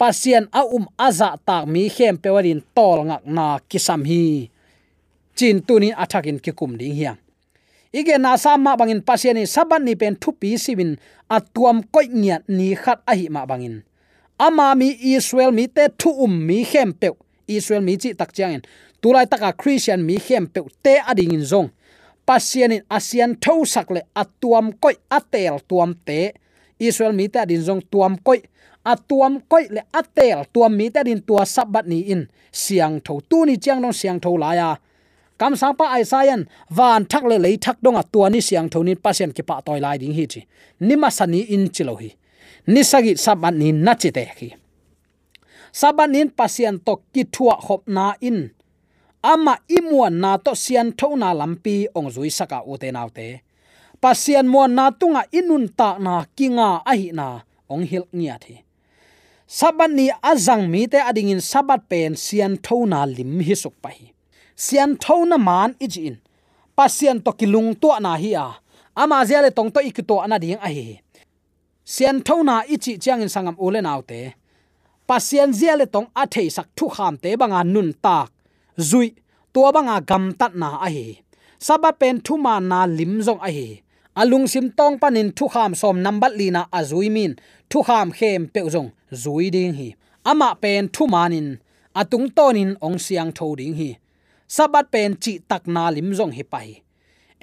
Pasian 0.00 0.44
a 0.52 0.62
um 0.76 0.86
aza 1.06 1.36
ta 1.46 1.56
mi 1.72 1.88
khem 1.96 2.16
peorin 2.22 2.60
tol 2.76 2.98
nga 3.08 3.16
na 3.24 3.44
kisam 3.70 4.04
hi. 4.10 4.48
Chin 5.36 5.56
tu 5.66 5.80
ni 5.80 5.88
athakin 5.92 6.38
kikum 6.44 6.76
ding 6.80 6.96
hiang 6.98 7.18
ige 7.92 8.18
na 8.18 8.36
sama 8.38 8.76
bangin 8.76 9.02
pasiani 9.02 9.46
saban 9.46 9.84
ni 9.84 9.96
pen 9.96 10.16
thupi 10.16 10.58
simin 10.58 10.96
atuam 11.28 11.82
koi 11.92 12.06
nya 12.08 12.40
ni 12.48 12.74
khat 12.74 13.02
a 13.06 13.14
hi 13.14 13.28
ma 13.28 13.46
bangin. 13.46 13.82
Ama 14.38 14.74
mi 14.74 14.96
israel 15.14 15.52
mi 15.52 15.66
te 15.68 15.88
thu 15.98 16.10
um 16.24 16.46
mi 16.46 16.64
khem 16.64 16.92
pe 16.92 17.10
israel 17.46 17.82
mi 17.82 17.96
chi 17.96 18.14
tak 18.14 18.32
chiang 18.32 18.54
en 18.54 18.62
tulai 19.02 19.26
taka 19.26 19.52
christian 19.52 20.00
mi 20.06 20.16
khem 20.16 20.46
pe 20.46 20.60
te 20.82 20.94
ading 21.10 21.32
in 21.34 21.44
zong. 21.44 21.70
Pasian 22.26 22.72
in 22.72 22.82
asian 22.90 23.34
tho 23.42 23.64
sakle 23.64 24.02
atuam 24.14 24.72
koi 24.82 24.94
atel 25.10 25.58
tuam 25.68 25.94
te. 26.06 26.32
Israel 26.78 27.12
mi 27.12 27.28
ta 27.28 27.44
din 27.44 27.62
zong 27.62 27.82
tuam 27.90 28.16
koi. 28.22 28.40
Atuam 28.84 29.40
koi 29.50 29.66
le 29.68 29.82
atel 29.92 30.46
tuam 30.52 30.72
mi 30.76 30.90
ta 30.90 31.02
din 31.02 31.20
tua 31.26 31.44
sabat 31.44 31.86
ni 31.86 32.00
in. 32.14 32.28
Siang 32.52 33.00
tho 33.04 33.20
tu 33.28 33.44
ni 33.44 33.58
chang 33.58 33.80
no 33.82 33.92
siang 33.92 34.20
tho 34.20 34.36
la 34.38 34.54
ya 34.54 34.76
kam 35.40 35.52
sang 35.60 35.74
pa 35.78 35.86
ai 35.96 36.04
sayan 36.12 36.42
van 36.76 37.02
thak 37.10 37.24
le 37.30 37.36
lei 37.44 37.56
thak 37.64 37.76
donga 37.84 38.02
tua 38.12 38.26
ni 38.28 38.40
siang 38.48 38.68
thonin 38.72 38.98
pasien 39.04 39.30
ki 39.36 39.42
pa 39.48 39.56
toy 39.66 39.80
lai 39.84 39.96
ding 40.02 40.14
hi 40.18 40.24
chi. 40.32 40.40
Nima 40.86 41.08
sani 41.18 41.40
in 41.54 41.64
chilo 41.74 41.94
hi. 42.00 42.10
Ni 42.72 42.80
sagi 42.90 43.12
saban 43.24 43.54
ni 43.60 43.68
na 43.84 43.92
chi 44.02 44.10
te 44.16 44.24
khi 44.38 44.48
saban 45.72 46.14
in 46.20 46.30
pasien 46.30 46.78
to 46.86 46.94
ki 47.12 47.24
thua 47.34 47.54
hop 47.66 47.82
na 47.86 48.14
in. 48.20 48.50
Ama 49.22 49.54
imuan 49.68 50.20
na 50.22 50.36
to 50.44 50.52
sian 50.54 50.92
thona 50.98 51.30
lampi 51.40 51.86
ong 51.94 52.08
zui 52.14 52.30
saka 52.38 52.58
u 52.64 52.76
te 52.80 52.88
naw 52.90 53.08
te. 53.16 53.26
Pasien 54.00 54.46
mo 54.48 54.66
na 54.66 54.90
tunga 54.90 55.22
inun 55.38 55.68
ta 55.78 55.98
na 55.98 56.24
kinga 56.36 56.80
ahi 56.90 57.12
na 57.12 57.26
ong 57.68 57.84
hil 57.90 58.06
nia 58.12 58.36
thi. 58.40 58.64
Saban 59.46 59.92
ni 59.98 60.06
azang 60.22 60.64
mi 60.72 60.86
te 60.92 60.98
adingin 61.08 61.42
sabat 61.50 61.84
pen 61.90 62.16
sian 62.16 62.56
thona 62.64 63.04
lim 63.06 63.40
hi 63.46 63.54
suk 63.54 63.76
pa 63.82 63.90
hi 63.96 64.06
sian 64.64 64.90
thona 65.02 65.36
man 65.48 65.70
ijin 65.84 66.16
pasian 66.76 67.18
to 67.24 67.32
kilung 67.40 67.70
to 67.82 67.88
na 68.04 68.12
hi 68.22 68.30
a. 68.44 68.46
Ama 69.02 69.18
zia 69.28 69.50
tong 69.56 69.70
to 69.74 69.80
ikito 69.88 70.16
ana 70.24 70.36
ding 70.38 70.60
a 70.66 70.68
hi. 70.76 71.00
Sian 71.92 72.16
thona 72.26 72.54
ichi 72.74 72.92
chiang 73.02 73.22
in 73.24 73.30
sangam 73.34 73.56
ule 73.66 73.80
naute. 73.86 74.20
Pasian 75.08 75.50
zia 75.58 75.74
le 75.80 75.86
tong 75.94 76.08
a 76.20 76.26
thei 76.32 76.48
sak 76.56 76.68
thu 76.76 76.86
kham 76.94 77.14
te 77.22 77.30
banga 77.40 77.60
nun 77.64 77.90
tak. 78.04 78.28
Zui 78.88 79.08
to 79.54 79.60
banga 79.74 79.96
gam 80.08 80.24
tat 80.40 80.52
na 80.60 80.68
a 80.86 80.88
hi. 80.94 81.06
Sabat 81.66 81.94
pen 82.00 82.16
thu 82.26 82.34
ma 82.44 82.54
na 82.70 82.80
lim 82.98 83.12
zong 83.26 83.40
a 83.48 83.50
hi. 83.56 83.68
Alung 84.20 84.46
sim 84.52 84.66
tong 84.78 84.96
panin 85.02 85.28
thu 85.36 85.44
kham 85.54 85.72
som 85.80 85.96
number 86.04 86.30
lina 86.38 86.62
azui 86.78 87.08
min. 87.16 87.32
Thu 87.70 87.78
kham 87.88 88.08
khem 88.18 88.40
pe 88.52 88.60
zong, 88.74 88.90
zui 89.22 89.46
ding 89.54 89.72
hi. 89.78 89.88
Ama 90.30 90.48
pen 90.62 90.88
thu 90.94 91.02
manin 91.14 91.48
atung 92.00 92.28
tonin 92.36 92.70
ong 92.86 92.98
siang 93.04 93.32
tho 93.36 93.46
ding 93.60 93.74
hi 93.80 93.90
sabat 94.50 94.90
pen 94.92 95.14
chi 95.22 95.32
tak 95.50 95.62
na 95.74 95.82
lim 95.94 96.10
zong 96.18 96.34
hi 96.34 96.44
pai. 96.52 96.68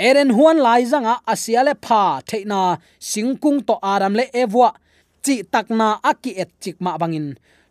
Eren 0.07 0.31
huan 0.35 0.57
lai 0.65 0.83
zanga 0.91 1.13
asiale 1.33 1.73
pha 1.85 2.01
theina 2.29 2.59
singkung 3.09 3.59
to 3.67 3.75
aram 3.93 4.13
le 4.19 4.25
evwa 4.41 4.69
chi 5.25 5.35
tak 5.53 5.67
na 5.79 5.87
aki 6.11 6.31
et 6.41 6.51
chik 6.61 6.77
ma 6.85 6.91
bangin. 7.01 7.27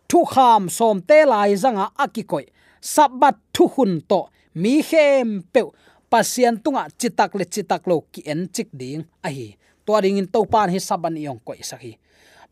Thu 0.09 0.19
kham 0.33 0.63
som 0.77 0.97
te 1.09 1.17
lai 1.31 1.51
zanga 1.63 1.85
aki 2.03 2.23
koi. 2.31 2.45
Sabat 2.93 3.35
thu 3.53 3.63
hun 3.73 3.93
to 4.09 4.19
mi 4.61 4.73
khem 4.89 5.29
pe 5.53 5.61
pasian 6.11 6.55
tunga 6.63 6.83
chitak 6.99 7.31
le 7.39 7.45
chitak 7.53 7.81
lo 7.89 7.95
ki 8.13 8.21
en 8.31 8.41
chik 8.55 8.69
ding 8.79 9.01
a 9.27 9.29
hi. 9.35 9.47
To 9.85 9.91
ding 10.03 10.17
in 10.21 10.27
to 10.33 10.39
pan 10.53 10.69
hi 10.73 10.79
saban 10.89 11.15
yong 11.25 11.41
koi 11.47 11.61
sahi 11.69 11.91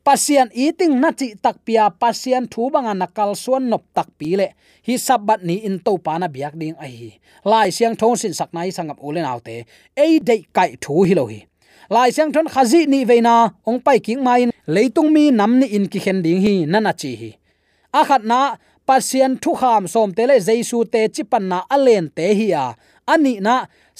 pasian 0.06 0.54
eating 0.54 1.02
na 1.02 1.10
chi 1.10 1.34
tak 1.34 1.66
pia, 1.66 1.90
pasian 1.90 2.46
thu 2.46 2.70
banga 2.70 2.94
nakal 2.94 3.34
suan 3.34 3.66
nop 3.72 3.84
tak 3.98 4.14
pi 4.18 4.38
le. 4.38 4.48
Hi 4.86 4.96
sabat 5.02 5.42
ni 5.42 5.66
in 5.66 5.82
to 5.82 5.98
pa 5.98 6.22
na 6.22 6.30
biak 6.30 6.54
ding 6.62 6.78
a 6.78 6.86
hi. 6.86 7.18
Lai 7.42 7.74
siang 7.74 7.98
thong 7.98 8.14
sin 8.22 8.34
sak 8.38 8.54
nai 8.54 8.70
sangap 8.70 9.02
ulen 9.02 9.26
autte 9.26 9.66
ei 9.98 10.14
dei 10.28 10.46
kai 10.54 10.78
thu 10.84 11.04
hi 11.10 11.14
lo 11.18 11.26
hi. 11.26 11.42
Lai 11.90 12.10
siang 12.14 12.30
thon 12.34 12.46
khazi 12.54 12.86
ni 12.86 13.02
veina 13.10 13.50
ong 13.66 13.82
pai 13.82 13.98
king 14.06 14.22
mai 14.22 14.46
leitung 14.70 15.10
mi 15.10 15.34
nam 15.34 15.58
ni 15.60 15.68
in 15.78 15.90
ki 15.90 16.00
khen 16.06 16.22
ding 16.26 16.42
hi 16.46 16.54
nana 16.70 16.94
chi 16.94 17.12
hi. 17.22 17.32
A 18.00 18.06
khat 18.06 18.24
na, 18.32 18.40
pasian 18.86 19.34
thu 19.42 19.52
kham 19.58 19.84
som 19.94 20.14
te 20.14 20.24
le 20.30 20.38
jaisu 20.48 20.86
te 20.94 21.02
chipan 21.16 21.44
na 21.52 21.58
alen 21.76 22.06
te 22.18 22.26
hi 22.38 22.48
a. 22.54 22.66
Ani 23.14 23.34
na 23.40 23.56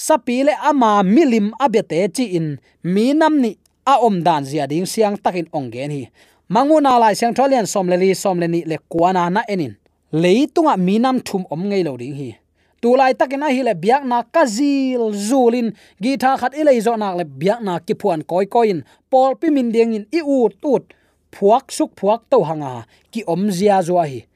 sapile 0.06 0.54
ama 0.70 1.02
milim 1.14 1.50
abete 1.64 2.00
chi 2.16 2.24
in. 2.38 2.48
Mi 2.94 3.06
nam 3.20 3.34
ni 3.42 3.50
a 3.86 3.98
om 4.02 4.22
dan 4.22 4.44
zia 4.44 4.66
ding 4.66 4.86
siang 4.86 5.16
takin 5.16 5.46
ongen 5.52 5.90
hi. 5.90 6.02
Manguna 6.50 6.98
lai 6.98 7.14
siang 7.14 7.34
tholian 7.34 7.66
som 7.66 7.88
le 7.88 8.14
som 8.14 8.38
le 8.38 8.48
ni 8.48 8.64
le 8.64 8.78
kwana 8.90 9.30
na 9.30 9.42
enin. 9.48 9.76
Leitunga 10.12 10.76
minam 10.76 11.20
thum 11.20 11.46
om 11.50 11.62
ngei 11.68 11.84
lo 11.84 11.96
ding 11.96 12.14
hi. 12.14 12.36
Tu 12.82 12.96
lai 12.96 13.14
takin 13.14 13.42
a 13.42 13.48
hi 13.50 13.62
le 13.62 13.74
biak 13.74 14.04
na 14.04 14.22
kazil 14.22 15.12
zulin. 15.12 15.72
Gi 16.02 16.16
tha 16.16 16.36
khat 16.40 16.54
ile 16.54 16.80
zo 16.80 16.96
nak 16.96 17.16
le 17.16 17.24
biak 17.24 17.60
na 17.62 17.78
ki 17.78 17.94
phuan 18.00 18.22
koi 18.22 18.46
koin. 18.46 18.82
Pol 19.10 19.34
pi 19.40 19.50
min 19.50 19.72
ding 19.72 19.94
in 19.94 20.06
i 20.12 20.20
ut 20.20 20.52
tut 20.62 20.84
phuak 21.34 21.70
suk 21.70 21.90
phuak 21.98 22.20
to 22.30 22.42
hanga. 22.42 22.86
Ki 23.12 23.22
om 23.26 23.50
zia 23.50 23.82
zo 23.82 23.98
hi. 24.02 24.26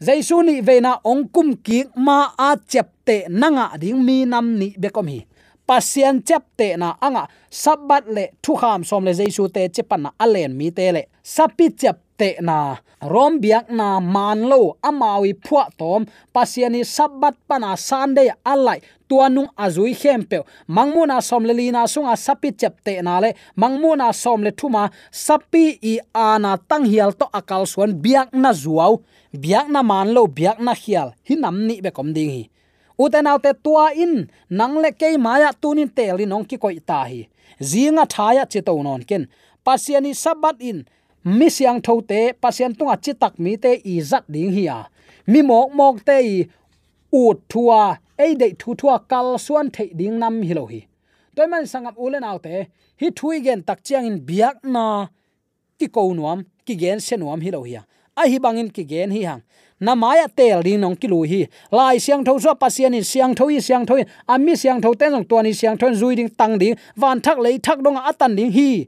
Jaisu 0.00 0.42
ni 0.42 0.60
veina 0.60 1.00
ongkum 1.04 1.56
ki 1.64 1.84
ma 1.96 2.18
a 2.38 2.56
chepte 2.70 3.28
nanga 3.28 3.78
ding 3.78 4.04
mi 4.04 4.24
nam 4.24 4.58
ni 4.58 4.74
bekom 4.78 5.08
hi 5.08 5.20
pasian 5.66 6.22
chep 6.22 6.44
te 6.56 6.76
na 6.76 6.94
anga, 7.00 7.26
sabat 7.50 8.04
le 8.08 8.28
thu 8.42 8.54
kham 8.60 8.84
som 8.84 9.04
le 9.04 9.12
jaisu 9.12 9.48
te 9.54 9.68
chepan 9.68 10.02
na 10.06 10.10
alen 10.18 10.56
mi 10.56 10.70
te 10.70 10.92
le. 10.92 11.02
Sapi 11.22 11.70
chep 11.80 11.98
te 12.18 12.36
na, 12.40 12.76
rom 13.02 13.40
biak 13.42 13.68
na 13.70 14.00
man 14.00 14.46
lo, 14.50 14.76
amawi 14.82 15.34
phwa 15.44 15.66
tom. 15.78 16.06
Pasiani 16.34 16.84
sabat 16.84 17.34
pana 17.48 17.76
sunday 17.76 18.30
alai 18.44 18.80
tuanung 19.08 19.50
azui 19.56 19.92
hempe 20.02 20.42
mangmuna 20.68 21.20
som 21.22 21.44
le 21.44 21.52
lina 21.52 21.86
sunga, 21.86 22.16
sapi 22.16 22.52
chep 22.56 22.80
te 22.84 23.02
na 23.02 23.18
le. 23.20 23.34
Mangmuna 23.56 24.12
som 24.14 24.42
le 24.42 24.52
thuma, 24.52 24.90
sapi 25.10 25.78
i 25.82 25.98
ana 26.14 26.56
tang 26.68 26.86
hial 26.86 27.12
to 27.12 27.26
akal 27.32 27.66
suan 27.66 27.92
biak 28.02 28.32
na 28.32 28.52
zuaw 28.52 28.98
biak 29.34 29.68
na 29.68 29.82
man 29.82 30.14
lo, 30.14 30.26
biak 30.26 30.58
na 30.60 30.74
hial. 30.74 31.12
Hinam 31.28 31.66
ni 31.66 31.80
be 31.80 31.90
kom 31.90 32.12
ding 32.12 32.30
hi 32.30 32.44
uten 32.98 33.28
te 33.44 33.52
tua 33.64 33.86
in 33.94 34.28
nang 34.50 34.76
le 34.82 34.90
ke 35.00 35.08
maya 35.18 35.50
tunin 35.62 35.88
teli 35.96 36.26
nong 36.26 36.44
ki 36.50 36.56
koi 36.56 36.78
ta 36.88 37.04
hi 37.10 37.28
zinga 37.60 38.04
thaya 38.14 38.44
chito 38.52 38.82
non 38.82 39.02
ken 39.02 39.28
pasiani 39.64 40.12
sabat 40.14 40.56
in. 40.60 40.84
Mi 41.26 41.50
siang 41.50 41.80
tho 41.82 42.00
te, 42.06 42.32
pasian 42.42 42.72
tunga 42.78 42.94
chitak 43.04 43.34
mi 43.42 43.56
te 43.56 43.72
i 43.92 44.00
zat 44.00 44.24
ding 44.30 44.52
hi 44.54 44.62
ya 44.70 44.84
mi 45.26 45.42
mok 45.42 45.72
mok 45.74 45.96
te 46.06 46.16
i 46.22 46.36
ut 47.12 47.38
thua 47.50 47.98
ei 48.18 48.34
de 48.40 48.48
thu 48.60 48.76
thua 48.80 48.98
kal 49.10 49.38
suan 49.38 49.70
the 49.74 49.90
ding 49.98 50.20
nam 50.20 50.42
hi 50.42 50.54
lo 50.54 50.64
hi 50.66 50.80
toy 51.34 51.46
man 51.52 51.66
sangam 51.66 51.94
ulen 52.04 52.24
autte 52.30 52.54
hi 53.00 53.10
thui 53.18 53.40
gen 53.46 53.62
tak 53.62 53.82
chiang 53.82 54.06
in 54.06 54.18
biak 54.28 54.56
na, 54.62 55.08
ki 55.78 55.86
ko 55.88 56.14
nuam 56.14 56.44
ki 56.66 56.74
gen 56.82 57.00
se 57.00 57.16
nuam 57.16 57.40
hi 57.40 57.50
lo 57.50 57.60
hi 57.66 57.74
a 58.20 58.22
hi 58.30 58.38
bangin 58.38 58.70
ki 58.70 58.84
gen 58.92 59.10
hi 59.10 59.22
hang 59.28 59.42
na 59.80 59.94
maya 59.94 60.28
tel 60.28 60.62
ding 60.62 60.80
nong 60.80 60.96
ki 60.96 61.08
lu 61.08 61.22
hi. 61.24 61.46
Lai 61.70 61.98
siang 61.98 62.24
tho 62.24 62.38
zo 62.38 62.54
pasien 62.54 62.94
in, 62.94 63.04
siang 63.04 63.34
tho 63.34 63.48
i, 63.48 63.60
siang 63.60 63.86
tho 63.86 63.96
in 63.96 64.06
ami 64.28 64.56
siang 64.56 64.80
tho 64.80 64.94
ten 64.94 65.12
nong 65.12 65.24
tuani 65.24 65.54
siang 65.54 65.76
thon 65.76 65.94
zui 65.94 66.16
ding 66.16 66.30
tang 66.30 66.58
ding. 66.58 66.76
Van 66.96 67.20
thak 67.20 67.38
lei 67.38 67.58
thak 67.58 67.82
dong 67.82 67.96
atan 67.96 68.36
ding 68.36 68.52
hi. 68.52 68.86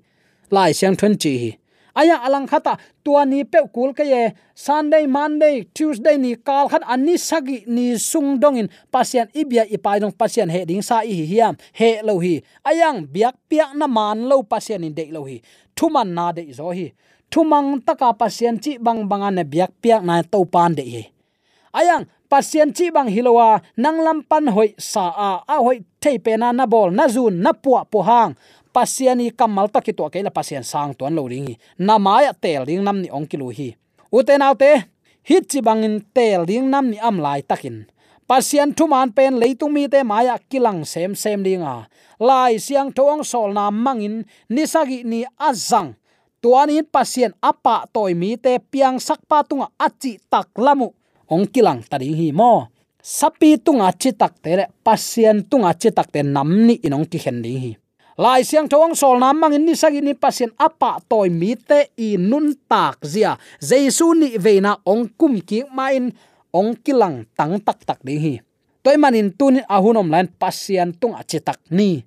Lai 0.51 0.73
siang 0.73 0.97
thon 0.97 1.17
chi 1.17 1.33
hi. 1.39 1.51
Aya 1.99 2.23
alang 2.23 2.47
khata 2.47 2.79
tuani 3.05 3.43
pe 3.43 3.59
kul 3.75 3.93
ka 3.93 4.03
ye. 4.03 4.33
Sunday, 4.55 5.07
monday, 5.07 5.67
tuesday 5.75 6.17
ni 6.17 6.37
kal 6.37 6.69
khat 6.69 6.83
ani 6.87 7.19
sagi 7.19 7.65
ni 7.67 7.99
sung 7.99 8.39
dong 8.39 8.57
in. 8.57 8.69
Pasien 8.93 9.27
ibia 9.35 9.67
ipai 9.67 10.01
dong 10.01 10.13
pasien 10.13 10.51
he 10.51 10.65
ding 10.65 10.83
sa 10.83 11.03
i 11.03 11.11
hi 11.11 11.27
hiam. 11.27 11.59
He 11.73 12.01
lo 12.03 12.19
hi. 12.19 12.41
Ayang 12.65 13.07
biak 13.07 13.35
piak 13.51 13.75
na 13.75 13.87
man 13.87 14.29
lo 14.29 14.43
pasien 14.43 14.85
in 14.85 14.95
de 14.95 15.11
lo 15.11 15.25
hi. 15.27 15.43
Thuman 15.75 16.15
na 16.15 16.33
de 16.33 16.47
zo 16.53 16.71
hi 16.71 16.93
thumang 17.31 17.81
taka 17.85 18.13
pasien 18.17 18.57
chi 18.61 18.79
bang 18.81 19.05
banga 19.09 19.31
ne 19.31 19.45
biak 19.45 19.73
piak 19.83 20.03
na 20.05 20.23
to 20.23 20.45
pan 20.45 20.75
de 20.75 20.83
ye. 20.83 21.03
Ayang, 21.73 22.09
pasien 22.29 22.73
chi 22.73 22.91
bang 22.91 23.09
hilowa 23.09 23.61
nanglam 23.77 24.25
pan 24.25 24.49
hoi 24.49 24.75
sa 24.77 25.13
a 25.13 25.31
a 25.45 25.57
hoi 25.61 25.85
thei 26.01 26.19
pe 26.19 26.37
na 26.37 26.53
na 26.53 26.65
bol, 26.67 26.91
na 26.91 27.09
zun 27.09 27.41
na 27.45 27.53
puwa 27.53 27.85
po 27.85 28.03
hang. 28.03 28.35
Pasiani 28.73 29.33
kamal 29.33 29.69
takki 29.73 29.93
to 29.97 30.09
ke 30.13 30.21
la 30.23 30.31
pasien 30.31 30.65
sang 30.65 30.93
ton 30.95 31.15
lo 31.15 31.25
ring 31.29 31.57
na 31.79 31.99
maya 31.99 32.33
tel 32.33 32.65
ring 32.69 32.85
nam 32.85 33.01
ni 33.03 33.09
ong 33.11 33.27
kilu 33.27 33.49
hi. 33.53 33.77
Uten 34.13 34.45
autte 34.45 34.89
hit 35.25 35.45
chi 35.49 35.61
bangin 35.61 36.05
tel 36.15 36.45
ring 36.45 36.69
nam 36.71 36.91
ni 36.91 36.99
am 37.01 37.17
lai 37.21 37.41
takin. 37.43 37.89
Pasian 38.29 38.77
thuman 38.77 39.09
pen 39.09 39.41
leitung 39.41 39.73
mi 39.73 39.89
te 39.89 40.05
maya 40.05 40.37
kilang 40.51 40.85
sem 40.85 41.17
sem 41.17 41.41
linga 41.41 41.89
lai 42.21 42.61
siang 42.61 42.93
thong 42.93 43.25
sol 43.25 43.57
na 43.57 43.73
mangin 43.73 44.27
nisagi 44.53 45.01
ni 45.01 45.25
azang 45.41 45.97
tuanin 46.41 46.87
pasien 46.87 47.35
apa 47.43 47.87
toy 47.91 48.15
mi 48.15 48.39
te 48.39 48.59
piang 48.63 49.03
sakpa 49.03 49.43
tunga 49.43 49.71
achi 49.79 50.19
tak 50.31 50.55
lamu. 50.59 50.95
Ong 51.29 51.45
kilang 51.51 51.83
tading 51.85 52.17
hi 52.17 52.33
mo. 52.33 52.71
Sapi 53.03 53.59
tunga 53.61 53.91
chi 53.95 54.11
tak 54.13 54.39
te 54.43 54.57
le 54.59 54.65
pasien 54.83 55.45
tunga 55.47 55.75
chi 55.75 55.91
tak 55.91 56.11
te 56.11 56.23
namni 56.23 56.79
inong 56.83 57.07
ki 57.11 57.19
hen 57.25 57.43
ding 57.43 57.61
hi. 57.61 57.73
Lai 58.19 58.43
siang 58.43 58.67
thong 58.67 58.99
sol 58.99 59.23
nam 59.23 59.39
mang 59.39 59.55
ni 59.55 59.79
sagi 59.79 60.03
ni 60.03 60.11
pasien 60.11 60.51
apa 60.59 60.99
toy 61.07 61.31
mi 61.31 61.55
te 61.55 61.95
i 61.95 62.19
nun 62.19 62.55
tak 62.67 62.99
zia. 63.07 63.39
Jesu 63.63 64.15
ni 64.15 64.35
veina 64.39 64.75
ong 64.83 65.15
kum 65.15 65.39
ki 65.39 65.71
main 65.71 66.11
ong 66.51 66.75
kilang 66.83 67.23
tang 67.39 67.63
tak 67.63 67.87
tak 67.87 68.03
ding 68.03 68.19
hi. 68.19 68.35
Toy 68.83 68.97
manin 68.99 69.31
tunin 69.31 69.67
ahunom 69.69 70.11
lan 70.11 70.27
pasien 70.35 70.91
tunga 70.99 71.23
chi 71.23 71.39
tak 71.39 71.63
ni. 71.71 72.03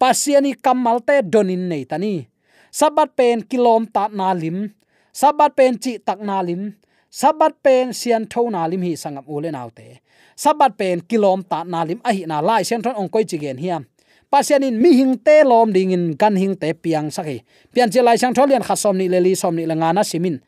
Pasiani 0.00 0.56
kamal 0.56 1.04
te 1.04 1.20
donin 1.20 1.68
nei 1.68 1.84
tani 1.84 2.29
sabat 2.70 3.16
pen 3.16 3.42
kilom 3.50 3.86
ta 3.86 4.08
na 4.08 4.32
lim. 4.32 4.70
Sabat 5.12 5.56
pen 5.56 5.78
chi 5.82 5.98
tak 5.98 6.20
na 6.20 6.40
lim. 6.40 6.74
Sabat 7.10 7.54
pen 7.62 7.92
sian 7.92 8.26
tho 8.30 8.50
na 8.50 8.66
lim 8.70 8.82
hi 8.82 8.92
sangam 8.94 9.24
ule 9.26 9.50
naute 9.50 10.00
sabat 10.40 10.72
pen 10.78 11.00
kilom 11.10 11.42
ta 11.50 11.64
na 11.64 11.82
lim. 11.84 12.00
A 12.04 12.10
hi 12.12 12.24
na 12.26 12.40
lai 12.40 12.62
sian 12.62 12.82
thon 12.82 12.96
ong 12.96 13.10
koi 13.12 13.24
chi 13.24 13.38
gen 13.38 13.58
hiam. 13.58 13.84
Pasian 14.30 14.62
in 14.62 14.78
mi 14.78 14.94
hing 14.94 15.18
te, 15.18 15.42
lom 15.42 15.72
ding 15.74 15.90
in 15.90 16.14
gan 16.14 16.36
hing 16.38 16.54
te, 16.54 16.70
piang 16.72 17.10
sakhi 17.10 17.42
pian 17.74 17.90
che 17.90 18.00
lai 18.02 18.14
sang 18.14 18.30
tholian 18.30 18.62
khasom 18.62 18.94
ni 18.96 19.08
le 19.10 19.18
li, 19.18 19.34
som 19.34 19.56
ni 19.56 19.66
la 19.66 19.74
ngana 19.74 20.06
simin 20.06 20.38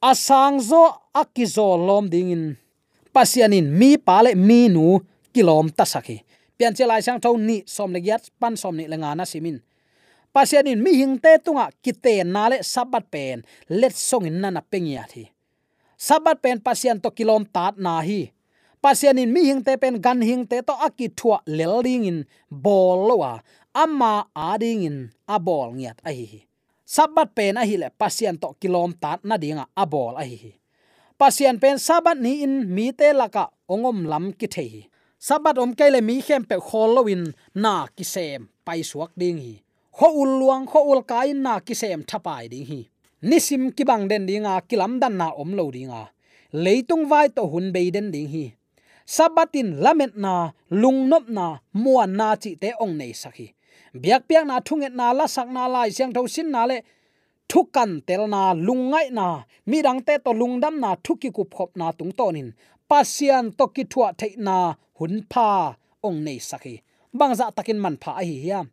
asang 0.00 0.56
zo 0.60 1.12
akizo 1.12 1.76
lom 1.76 2.08
ding 2.08 2.32
in. 2.32 2.56
Pasian 3.12 3.52
in 3.52 3.68
mi 3.78 3.98
pale 3.98 4.34
mi 4.34 4.68
nu 4.68 5.04
kilom 5.34 5.68
ta 5.68 5.84
sakhi 5.84 6.24
pian 6.56 6.72
che 6.72 6.86
lai 6.86 7.02
sang 7.04 7.20
tho 7.20 7.36
ni, 7.36 7.62
som 7.66 7.92
le 7.92 8.00
gyat 8.00 8.32
pan 8.40 8.56
som 8.56 8.74
ni 8.76 8.88
lenga 8.88 9.14
na 9.14 9.24
simin 9.24 9.60
pasian 10.32 10.66
in 10.66 10.82
mi 10.82 10.94
hing 11.00 11.16
te 11.18 11.38
tunga 11.38 11.70
kite 11.82 12.24
na 12.24 12.48
le 12.48 12.58
sabat 12.62 13.04
pen, 13.10 13.44
let 13.68 13.94
song 13.94 14.26
in 14.26 14.40
nana 14.40 14.62
pengia 14.62 15.04
thi. 15.08 15.28
Sabat 15.98 16.42
pen 16.42 16.60
pasian 16.60 17.02
to 17.02 17.10
kilom 17.10 17.44
tat 17.46 17.74
na 17.78 18.00
hi. 18.00 18.30
Pasian 18.82 19.18
in 19.18 19.32
mi 19.32 19.48
hing 19.48 19.62
te 19.64 19.76
pen 19.76 20.00
gan 20.00 20.22
hing 20.22 20.46
te 20.46 20.62
to 20.62 20.74
aki 20.74 21.08
thua 21.10 21.38
lel 21.46 21.82
ding 21.82 22.04
in 22.04 22.18
bol 22.50 23.08
lowa, 23.08 23.42
amma 23.74 24.28
ading 24.36 24.82
in 24.88 24.98
abol 25.26 25.74
ngiat 25.74 25.98
a 26.04 26.12
hi. 26.14 26.26
Hi 26.32 26.40
sabat 26.88 27.36
pen 27.36 27.60
a 27.60 27.66
hi 27.68 27.76
le 27.76 27.88
pasian 27.92 28.40
to 28.40 28.54
kilom 28.60 28.96
tat 28.96 29.20
na 29.24 29.36
dinga, 29.36 29.66
abol 29.76 30.16
a 30.16 30.24
hi. 30.24 30.38
Hi 30.44 30.58
pasian 31.18 31.58
pen 31.58 31.82
sabat 31.82 32.16
ni 32.22 32.46
in, 32.46 32.70
mi 32.70 32.94
te 32.94 33.10
laka 33.10 33.50
ongom 33.68 34.06
lam 34.06 34.30
ki 34.32 34.46
thei 34.46 34.86
sabat 35.18 35.58
om 35.58 35.74
kele 35.74 36.00
mi 36.00 36.22
khem 36.22 36.46
pe 36.46 36.56
kholowin 36.62 37.34
na 37.54 37.90
ki 37.90 38.04
sem 38.06 38.46
pai 38.64 38.86
suak 38.86 39.10
ding 39.18 39.38
hi 39.42 39.54
kho 39.96 40.08
ul 40.22 40.30
luang 40.40 40.66
kho 40.70 40.80
ul 40.90 41.02
kai 41.10 41.32
na 41.32 41.60
ki 41.66 41.74
sem 41.74 42.02
thapai 42.10 42.48
ding 42.52 42.66
hi. 42.70 42.80
Nisim 43.28 43.62
ki 43.76 43.84
bang 43.84 44.08
den 44.10 44.26
dinga 44.28 44.54
kilam 44.68 45.00
dan 45.02 45.14
na 45.20 45.28
om 45.42 45.50
lo 45.58 45.70
dinga 45.70 46.02
leitung 46.52 47.04
vai 47.10 47.28
to 47.28 47.42
hun 47.52 47.72
be 47.72 47.90
den 47.90 48.10
ding 48.14 48.28
hi. 48.34 48.44
Sabatin 49.06 49.80
lament 49.84 50.16
na 50.16 50.52
lungnop 50.70 51.28
na, 51.28 51.46
muan 51.72 52.12
na 52.16 52.36
chi 52.36 52.50
te 52.60 52.70
ong 52.82 52.94
nei 53.00 53.12
sakhi 53.22 53.46
biak 54.02 54.22
piak 54.28 54.44
na 54.46 54.60
thunget 54.60 54.92
na 54.92 55.12
la 55.18 55.26
sak 55.26 55.48
na 55.48 55.64
lai 55.74 55.88
siang 55.96 56.12
tho 56.12 56.26
sin 56.34 56.50
na 56.52 56.62
le, 56.70 56.78
thukan 57.48 57.90
tel 58.06 58.28
na 58.28 58.52
lungai 58.66 59.08
na 59.18 59.26
mi 59.66 59.78
dang 59.86 60.00
te 60.06 60.14
to 60.24 60.30
lungdam 60.40 60.74
na, 60.80 60.90
thuki 61.04 61.32
ku 61.36 61.44
phop 61.52 61.70
na 61.80 61.86
tung 61.98 62.12
tonin 62.18 62.52
pasian 62.88 63.44
to 63.58 63.64
ki 63.74 63.84
thua 63.92 64.08
thei 64.20 64.32
na, 64.36 64.56
hun 64.98 65.14
pha 65.32 65.48
ong 66.06 66.18
nei 66.26 66.38
sakhi 66.50 66.74
bangza 67.18 67.46
takin 67.56 67.78
man 67.84 67.96
pha 68.02 68.12
hi 68.20 68.36
hiam 68.44 68.66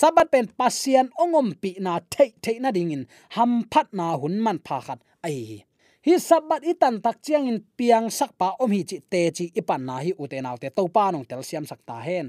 sabat 0.00 0.30
pen 0.32 0.46
pasian 0.58 1.08
ongom 1.22 1.48
pi 1.62 1.70
na 1.84 2.00
thei 2.12 2.30
thei 2.44 2.58
na 2.62 2.70
dingin 2.76 3.04
ham 3.34 3.52
phat 3.72 3.88
na 3.98 4.16
hun 4.20 4.40
man 4.44 4.58
pha 4.66 4.78
khat, 4.86 5.00
ai. 5.26 5.64
Hi 6.06 6.14
sabat 6.28 6.62
itan 6.70 7.02
tak 7.04 7.16
chiang 7.24 7.46
in 7.50 7.58
piang 7.76 8.06
sak 8.18 8.30
pa 8.38 8.48
om 8.62 8.70
hi 8.70 8.82
chi 8.90 8.98
te 9.12 9.30
chi 9.36 9.44
ipan 9.60 9.82
na 9.88 9.96
hi 10.04 10.10
ute 10.22 10.38
naw 10.42 10.56
te 10.62 10.68
to 10.76 10.82
pa 10.94 11.10
nong 11.10 11.26
tel 11.28 11.42
siam 11.48 11.64
sak 11.70 11.80
ta 11.88 11.96
hen. 12.06 12.26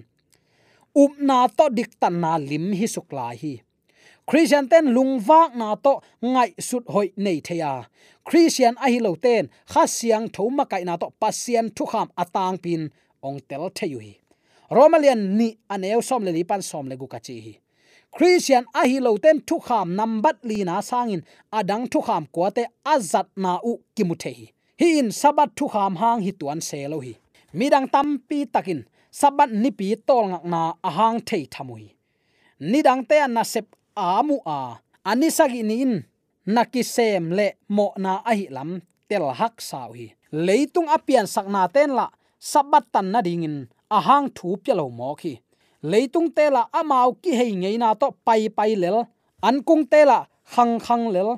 Up 1.01 1.13
na 1.27 1.47
to 1.57 1.65
dik 1.77 1.91
tan 2.01 2.15
na 2.23 2.31
lim 2.49 2.65
hi 2.79 2.88
suk 2.95 3.13
la 3.17 3.27
hi. 3.41 3.53
Christian 4.29 4.65
ten 4.71 4.85
lungwak 4.95 5.55
na 5.59 5.75
to 5.85 5.93
ngai 6.21 6.51
sut 6.67 6.85
hoi 6.93 7.07
nei 7.25 7.39
theya 7.47 7.73
christian 8.29 8.75
a 8.77 8.88
hi 8.93 8.99
lo 9.01 9.15
ten, 9.15 9.49
kha 9.71 9.83
siang 9.88 10.29
thoma 10.29 10.65
kai 10.71 10.83
na 10.83 10.97
to 11.01 11.07
pasian 11.21 11.67
thu 11.75 11.85
kham 11.91 12.07
atang 12.23 12.57
pin, 12.63 12.81
ong 13.23 13.39
tel 13.49 13.69
theyu 13.77 13.99
hi 14.05 14.18
romalian 14.69 15.21
ni 15.38 15.58
aneu 15.69 16.01
som 16.01 16.23
le 16.23 16.32
lipan 16.32 16.62
som 16.62 16.88
le 16.89 16.95
gu 16.95 17.08
chi 17.25 17.39
hi. 17.45 17.53
Christian 18.15 18.65
a 18.73 18.82
hi 18.89 18.99
lo 18.99 19.17
ten 19.17 19.38
thu 19.47 19.60
kham 19.67 19.95
number 19.95 20.36
li 20.43 20.63
na 20.63 20.82
sangin 20.89 21.21
adang 21.60 21.86
thu 21.91 21.99
kham 22.08 22.23
ko 22.36 22.49
te 22.49 22.63
azat 22.93 23.27
na 23.43 23.51
u 23.69 23.71
kimuthe 23.95 24.32
hi. 24.39 24.45
Hi 24.79 24.88
in 24.99 25.10
sabat 25.21 25.49
thu 25.58 25.65
kham 25.73 25.93
hang 26.01 26.21
hi 26.25 26.32
tuan 26.39 26.62
se 26.62 26.88
lo 26.88 26.99
hi. 27.05 27.13
Midang 27.53 27.88
tam 27.93 28.08
pi 28.27 28.38
takin 28.53 28.82
sabat 29.19 29.49
ni 29.62 29.69
pi 29.71 29.88
tol 30.08 30.25
ngak 30.32 30.45
na 30.53 30.62
ahang 30.88 31.19
thei 31.27 31.45
thamui 31.53 31.86
nidang 32.60 33.08
te 33.08 33.15
an 33.23 33.34
na 33.34 33.43
sep 33.43 33.65
amu 33.95 34.38
a 34.45 34.84
ani 35.05 35.29
sagi 35.32 35.63
ni 35.63 35.82
in 35.82 36.03
le 37.38 37.47
mo 37.69 37.93
na 37.97 38.21
ahi 38.25 38.47
lam, 38.49 38.82
tel 39.08 39.32
hak 39.39 39.62
sau 39.62 39.93
hi. 39.93 40.13
Leitung 40.32 40.89
apian 40.89 41.27
sakna 41.27 41.67
ten 41.73 41.89
la 41.95 42.10
sabat 42.39 42.86
tan 42.93 43.12
na 43.12 43.21
dingin 43.21 43.67
ahang 43.89 44.30
thu 44.36 44.58
pyalo 44.63 44.89
mo 44.89 45.15
khi. 45.15 45.34
Leitung 45.84 46.30
te 46.36 46.49
la 46.49 46.67
amao 46.80 47.13
ki 47.21 47.32
hei 47.39 47.52
ngei 47.62 47.78
na 47.78 47.93
to 47.93 48.08
pai 48.25 48.49
pai 48.49 48.75
lel. 48.75 48.97
An 49.41 49.63
kung 49.63 49.86
te 49.91 50.06
la 50.06 50.25
khang 50.54 50.80
khang 50.80 51.08
lel. 51.15 51.30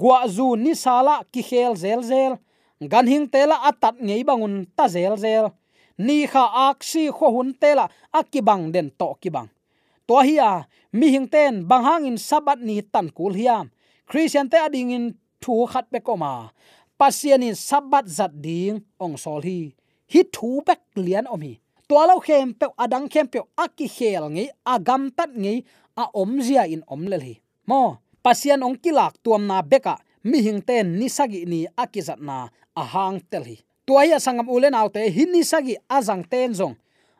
Gwa 0.00 0.28
zu 0.28 0.56
ni 0.56 0.74
sala 0.74 1.22
ki 1.32 1.42
khel 1.42 1.76
zel 1.76 2.02
zel. 2.02 2.32
Gan 2.90 3.06
hing 3.06 3.26
te 3.28 3.46
la 3.46 3.56
atat 3.70 3.96
ngei 4.00 4.22
bangun 4.24 4.66
ta 4.76 4.88
zel 4.88 5.16
zel. 5.16 5.46
Ni 5.98 6.26
kha 6.26 6.44
aksi 6.68 7.10
kho 7.16 7.26
hun 7.34 7.50
te 7.60 7.74
la 7.74 7.88
akibang 8.12 8.72
den 8.72 8.90
to 8.98 9.08
kibang. 9.20 9.48
To 10.06 10.18
hi 10.26 10.36
a, 10.38 10.66
mi 10.92 11.06
hing 11.14 11.28
ten 11.28 11.68
bang 11.68 11.84
hang 11.84 12.04
in 12.10 12.18
sabat 12.18 12.58
ni 12.58 12.82
tan 12.82 13.08
kul 13.16 13.34
hiam 13.34 13.70
christian 14.10 14.50
te 14.50 14.58
ading 14.58 14.90
in 14.90 15.04
thu 15.40 15.66
khat 15.70 15.86
pe 15.92 16.00
ko 16.02 16.16
ma. 16.16 16.50
Pasian 16.98 17.46
in 17.46 17.54
sabat 17.54 18.10
zat 18.10 18.34
ding 18.42 18.82
ong 18.98 19.16
sol 19.16 19.40
hi. 19.46 19.72
Hi 20.12 20.20
thu 20.34 20.60
bek 20.66 20.82
lian 20.96 21.30
om 21.30 21.40
hi 21.40 21.59
tualo 21.90 22.22
khem 22.22 22.54
pe 22.54 22.66
adang 22.78 23.10
khem 23.10 23.26
pe 23.26 23.42
aki 23.64 23.86
khel 23.96 24.24
ngi 24.34 24.44
agam 24.74 25.02
tat 25.16 25.30
ngi 25.42 25.54
a 25.98 26.04
om 26.20 26.32
zia 26.46 26.62
in 26.74 26.82
om 26.94 27.02
le 27.10 27.18
hi 27.26 27.34
mo, 27.68 27.98
pasian 28.24 28.62
ong 28.66 28.78
kilak 28.82 29.18
tuam 29.24 29.42
na 29.50 29.58
beka 29.70 29.94
mi 30.28 30.38
hing 30.46 30.62
ten 30.68 30.86
ni 30.98 31.06
sagi 31.16 31.42
ni 31.50 31.60
akizat 31.82 32.20
na 32.28 32.36
ahang 32.82 33.18
tel 33.30 33.42
hi 33.50 33.56
tuaya 33.86 34.22
sangam 34.24 34.46
ulen 34.54 34.78
autte 34.80 35.02
hinni 35.16 35.42
sagi 35.42 35.74
azang 35.96 36.22
ten 36.32 36.50
zong 36.58 36.74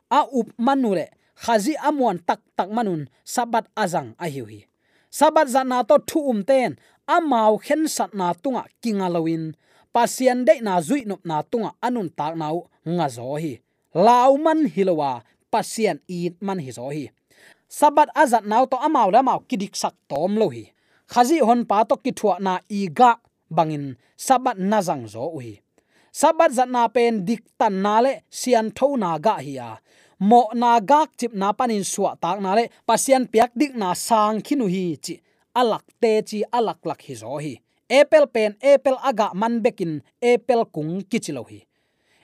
a 0.07 0.23
up 0.39 0.47
manule 0.65 1.05
khazi 1.43 1.73
amuan 1.87 2.17
tak 2.27 2.39
tak 2.57 2.69
manun, 2.75 3.01
sabat 3.33 3.67
azang 3.83 4.15
a 4.23 4.25
hiu 4.33 4.45
hi 4.47 4.59
sabat 5.11 5.47
za 5.53 5.61
na 5.67 5.83
to 5.83 5.99
thu 6.07 6.19
um 6.31 6.39
ten 6.49 6.79
amau 7.15 7.59
khen 7.65 7.91
sat 7.95 8.11
na 8.19 8.31
tunga 8.43 8.63
kingalawin 8.81 9.51
pasian 9.91 10.39
de 10.47 10.53
na 10.63 10.73
zui 10.87 11.03
nup 11.09 11.19
na 11.29 11.43
tunga 11.51 11.75
anun 11.85 12.07
tak 12.07 12.33
nau 12.39 12.71
nga 12.95 13.07
zo 13.15 13.35
hi 13.43 13.59
lau 13.93 14.37
man 14.37 14.67
hilowa 14.67 15.21
pasien 15.51 15.99
i 16.07 16.31
man 16.41 16.59
hi 16.59 16.71
zo 16.71 16.87
hi 16.95 17.09
sabat 17.67 18.09
azat 18.15 18.43
naw 18.51 18.63
to 18.71 18.77
amau 18.87 19.11
la 19.11 19.21
mau 19.21 19.39
kidik 19.49 19.75
sak 19.75 19.95
tom 20.07 20.39
lo 20.39 20.47
hi 20.55 20.63
khazi 21.11 21.37
hon 21.47 21.61
pa 21.69 21.83
to 21.89 21.95
ki 22.03 22.11
thua 22.19 22.35
na 22.45 22.53
i 22.69 22.87
ga 22.99 23.11
bangin 23.55 23.85
sabat 24.15 24.57
na 24.69 24.79
zang 24.87 25.03
zo 25.13 25.25
hi 25.43 25.59
sabat 26.19 26.51
zat 26.57 26.69
na 26.75 26.87
pen 26.95 27.13
dik 27.27 27.43
tan 27.59 27.75
na 27.83 27.95
le 28.05 28.13
sian 28.39 28.67
tho 28.77 28.87
na 29.03 29.09
ga 29.25 29.35
hi 29.45 29.53
ya 29.59 29.69
mo 30.29 30.41
na 30.61 30.71
gak 30.89 31.09
chip 31.19 31.33
na 31.41 31.47
panin 31.57 31.83
suwa 31.83 32.11
tak 32.23 32.37
na 32.43 32.51
le 32.57 32.63
pasien 32.87 33.23
piak 33.31 33.51
dik 33.59 33.73
na 33.81 33.89
sang 34.07 34.37
khinu 34.45 34.65
hi 34.73 34.83
chi 35.03 35.13
alak 35.59 35.85
te 36.01 36.11
chi 36.29 36.39
alak 36.57 36.79
lak 36.89 37.01
hi 37.07 37.13
zo 37.21 37.33
hi 37.43 37.53
apple 37.99 38.27
pen 38.33 38.51
apple 38.71 38.97
aga 39.09 39.27
man 39.41 39.53
bekin 39.63 39.93
apple 40.31 40.63
kung 40.73 40.91
kichilo 41.09 41.43
hi 41.51 41.59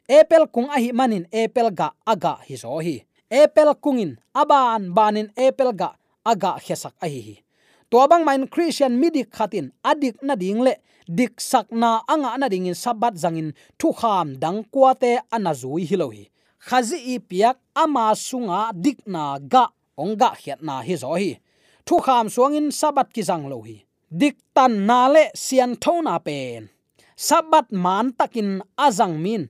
apple 0.07 0.47
kung 0.47 0.71
ahi 0.71 0.95
manin 0.95 1.27
apple 1.31 1.71
ga 1.75 1.91
aga 2.07 2.39
hi 2.47 2.55
zo 2.55 2.79
hi 2.79 3.03
apple 3.27 3.75
kungin 3.83 4.15
aban 4.31 4.95
banin 4.95 5.27
apple 5.35 5.75
ga 5.75 5.91
aga 6.23 6.55
khesak 6.63 6.95
ahi 7.03 7.19
hi 7.27 7.35
to 7.91 7.99
bang 8.07 8.23
main 8.23 8.47
christian 8.47 8.99
midik 8.99 9.31
khatin, 9.31 9.71
adik 9.83 10.19
na 10.23 10.35
ding 10.35 10.59
le 10.63 10.75
dik 11.07 11.39
sak 11.39 11.71
na 11.71 12.03
anga 12.07 12.35
na 12.39 12.47
ding 12.47 12.67
in 12.67 12.75
sabat 12.75 13.15
zangin 13.15 13.55
thu 13.79 13.91
kham 13.95 14.35
dang 14.35 14.63
kwate 14.67 15.23
anazui 15.31 15.87
hilohi. 15.87 16.27
Khazi 16.67 16.99
i 17.15 17.19
piak 17.19 17.55
ama 17.75 18.11
sunga 18.15 18.71
dikna 18.75 19.39
ga 19.39 19.71
onga 19.97 20.35
hiat 20.35 20.59
na 20.61 20.81
hi 20.83 20.95
zo 20.95 21.15
hi 21.15 21.39
thu 21.87 21.99
kham 22.03 22.27
suangin 22.27 22.71
sabat 22.71 23.07
ki 23.15 23.23
jang 23.23 23.47
lo 23.51 23.63
hi 23.67 23.77
dik 24.11 24.35
tan 24.55 24.73
na 24.87 25.07
le 25.07 25.23
sian 25.35 25.71
thona 25.83 26.19
pen 26.19 26.67
sabat 27.15 27.71
man 27.71 28.11
takin 28.19 28.59
azang 28.75 29.15
min 29.23 29.47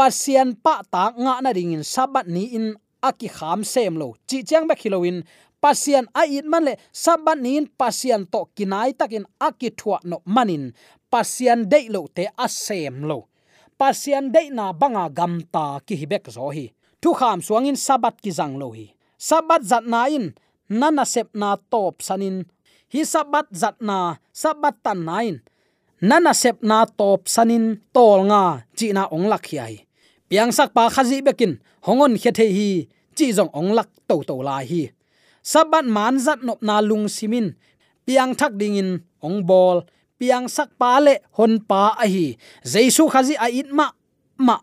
pasian 0.00 0.56
pa 0.56 0.80
ta 0.80 1.12
nga 1.12 1.44
na 1.44 1.52
ring 1.52 1.76
in 1.76 1.84
sabat 1.84 2.24
ni 2.24 2.56
in 2.56 2.72
aki 3.04 3.28
kham 3.28 3.60
sem 3.60 3.92
lo. 4.00 4.16
Chi 4.24 4.40
chang 4.48 4.64
ba 4.64 4.72
khiloin 4.72 5.20
pasian 5.60 6.08
a 6.16 6.24
it 6.24 6.48
man 6.48 6.64
le 6.64 6.74
sabat 6.88 7.36
ni 7.36 7.60
in 7.60 7.68
pasian 7.68 8.24
to 8.32 8.48
kinai 8.56 8.96
takin 8.96 9.28
aki 9.36 9.68
thua 9.76 10.00
no 10.08 10.24
manin 10.24 10.72
pasian 11.12 11.68
dei 11.68 11.92
lo 11.92 12.08
te 12.16 12.24
asem 12.44 13.04
lo. 13.04 13.28
Pasian 13.76 14.32
dei 14.32 14.48
na 14.48 14.72
banga 14.72 15.04
gamta 15.12 15.84
ki 15.84 15.94
hibek 16.00 16.32
zo 16.32 16.48
hi. 16.48 16.72
Thu 17.00 17.12
kham 17.12 17.44
suangin 17.44 17.76
sabat 17.76 18.16
ki 18.24 18.32
jang 18.32 18.56
lo 18.56 18.72
hi. 18.72 18.86
Sabat 19.28 19.68
zat 19.68 19.84
na 19.84 20.08
in 20.08 20.32
nana 20.80 21.04
sep 21.04 21.28
na 21.36 21.60
top 21.72 22.00
sanin 22.00 22.48
hi 22.88 23.04
sabat 23.04 23.52
zat 23.52 23.76
na 23.84 24.16
sabat 24.32 24.80
tan 24.80 25.04
nain 25.04 25.36
nana 26.00 26.32
sep 26.32 26.56
na 26.64 26.88
top 26.88 27.28
sanin 27.28 27.84
tol 27.92 28.24
nga 28.32 28.64
chi 28.72 28.96
na 28.96 29.04
ong 29.12 29.28
lak 29.28 29.44
hi 29.52 29.89
piang 30.30 30.54
sak 30.54 30.70
pa 30.70 30.86
khazi 30.86 31.18
bekin, 31.26 31.58
hongon 31.82 32.14
khe 32.14 32.30
the 32.30 32.46
hi, 32.46 32.70
chi 33.18 33.34
jong 33.34 33.50
ong 33.50 33.74
lak 33.74 33.90
to 34.06 34.22
to 34.22 34.38
la 34.38 34.62
hi. 34.62 34.94
Sabat 35.42 35.82
man 35.90 36.22
zat 36.22 36.46
nop 36.46 36.62
na 36.62 36.78
lung 36.78 37.10
simin, 37.10 37.58
piang 38.06 38.38
thak 38.38 38.54
ding 38.54 38.78
in, 38.78 38.90
ong 39.18 39.42
bol, 39.42 39.82
piang 40.22 40.46
sak 40.46 40.70
pa 40.78 41.02
le 41.02 41.18
hon 41.34 41.58
pa 41.58 41.98
a 41.98 42.06
hi. 42.06 42.38
Jaisu 42.62 43.10
khazi 43.10 43.34
a 43.34 43.50
it 43.50 43.74
ma 43.74 43.90
ma 44.38 44.56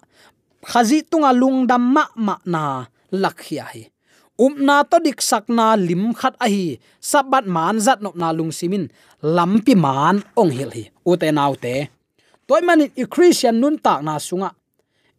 khazi 0.64 1.04
tunga 1.04 1.36
lungdam 1.36 1.84
ma 1.96 2.04
ma 2.16 2.36
na 2.48 2.88
lak 3.12 3.44
hi 3.52 3.92
umna 4.38 4.86
to 4.86 4.98
dik 5.02 5.20
sakna 5.20 5.74
lim 5.76 6.14
khat 6.14 6.38
a 6.40 6.48
hi. 6.48 6.78
Sabat 7.02 7.46
man 7.50 7.82
zat 7.82 8.00
nop 8.00 8.16
na 8.16 8.30
lung 8.32 8.54
simin 8.54 8.86
lampi 9.36 9.74
man 9.76 10.24
ong 10.38 10.52
hil 10.54 10.72
hi. 10.72 10.84
Ute 11.04 11.28
naute 11.34 11.90
toy 12.48 12.62
man 12.62 12.86
i 12.86 13.04
christian 13.10 13.60
nun 13.60 13.76
tak 13.76 14.00
na 14.06 14.16
sunga 14.22 14.54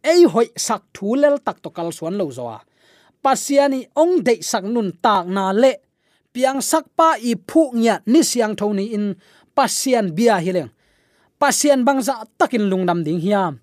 ei 0.03 0.23
hoi 0.23 0.47
sak 0.55 0.83
thulel 0.95 1.39
tak 1.45 1.61
to 1.63 1.69
kal 1.69 1.91
suan 1.91 2.17
lo 2.17 2.31
zo 2.31 2.49
pasiani 3.21 3.87
ong 3.95 4.23
de 4.23 4.39
sak 4.41 4.63
nun 4.63 4.95
tak 5.03 5.27
na 5.27 5.51
le. 5.51 5.73
Piang 6.29 6.61
sak 6.61 6.93
pa 6.93 7.17
i 7.17 7.33
phu 7.33 7.73
nya 7.73 8.05
ni 8.05 8.21
siang 8.21 8.53
thoni 8.53 8.93
in 8.93 9.17
pasian 9.57 10.13
bia 10.13 10.37
hileng 10.37 10.69
pasian 11.41 11.81
bangza 11.81 12.21
takin 12.37 12.69
lungdam 12.69 13.01
ding 13.01 13.17
hiam 13.17 13.57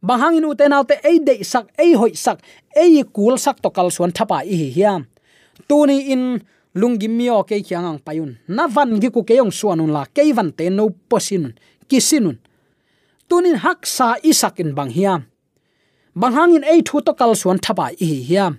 bahangin 0.00 0.46
uten 0.48 0.72
te 0.88 0.96
ei 1.04 1.18
de 1.20 1.44
sak, 1.44 1.68
ei 1.76 1.92
hoi 1.92 2.14
sak, 2.14 2.38
ei 2.72 3.02
kul 3.02 3.36
sak 3.36 3.60
to 3.60 3.68
kal 3.70 3.90
suan 3.90 4.14
thapa 4.14 4.40
i 4.46 4.72
hiam 4.72 5.04
tuni 5.68 6.14
in 6.14 6.40
lungi 6.74 7.08
mio 7.10 7.42
ke 7.42 7.60
kyang 7.60 7.98
payun 8.00 8.38
na 8.48 8.70
van 8.70 8.96
gi 9.02 9.10
ku 9.10 9.20
keyong 9.26 9.52
suanun 9.52 9.92
la, 9.92 10.06
ke 10.06 10.22
van 10.32 10.48
te 10.54 10.70
no 10.70 10.88
posinun 10.88 11.52
kisinun 11.90 12.38
tunin 13.28 13.58
hak 13.60 13.84
sa 13.84 14.16
isakin 14.22 14.72
bang 14.72 14.90
hiam 14.90 15.20
bang 16.20 16.34
hangin 16.34 16.64
ei 16.72 16.80
thu 16.86 16.96
to 17.06 17.12
kal 17.20 17.32
suan 17.40 17.58
thapa 17.64 17.86
hi 18.00 18.08
hiam 18.28 18.52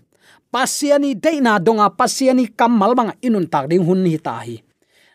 pasiani 0.53 1.11
deina 1.23 1.59
donga, 1.65 1.87
pasiani 1.99 2.45
kamal 2.59 2.95
bang 2.99 3.11
inun 3.21 3.45
tak 3.53 3.65
ding 3.69 3.83
hun 3.87 4.05
hi 4.05 4.17
ta 4.17 4.35
hi. 4.47 4.55